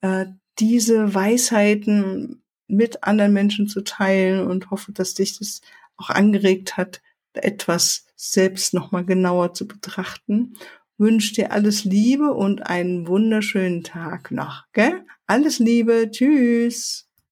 äh, 0.00 0.26
diese 0.58 1.14
Weisheiten 1.14 2.42
mit 2.66 3.04
anderen 3.04 3.32
Menschen 3.32 3.68
zu 3.68 3.82
teilen 3.82 4.46
und 4.46 4.70
hoffe, 4.70 4.92
dass 4.92 5.14
dich 5.14 5.38
das 5.38 5.60
auch 5.96 6.10
angeregt 6.10 6.76
hat, 6.76 7.00
etwas 7.34 8.06
selbst 8.16 8.74
nochmal 8.74 9.04
genauer 9.04 9.54
zu 9.54 9.66
betrachten. 9.66 10.54
Wünsche 10.98 11.34
dir 11.34 11.52
alles 11.52 11.84
Liebe 11.84 12.32
und 12.32 12.66
einen 12.66 13.08
wunderschönen 13.08 13.82
Tag 13.82 14.30
noch. 14.30 14.64
Gell? 14.72 15.04
Alles 15.26 15.58
Liebe. 15.58 16.10
Tschüss. 16.10 17.08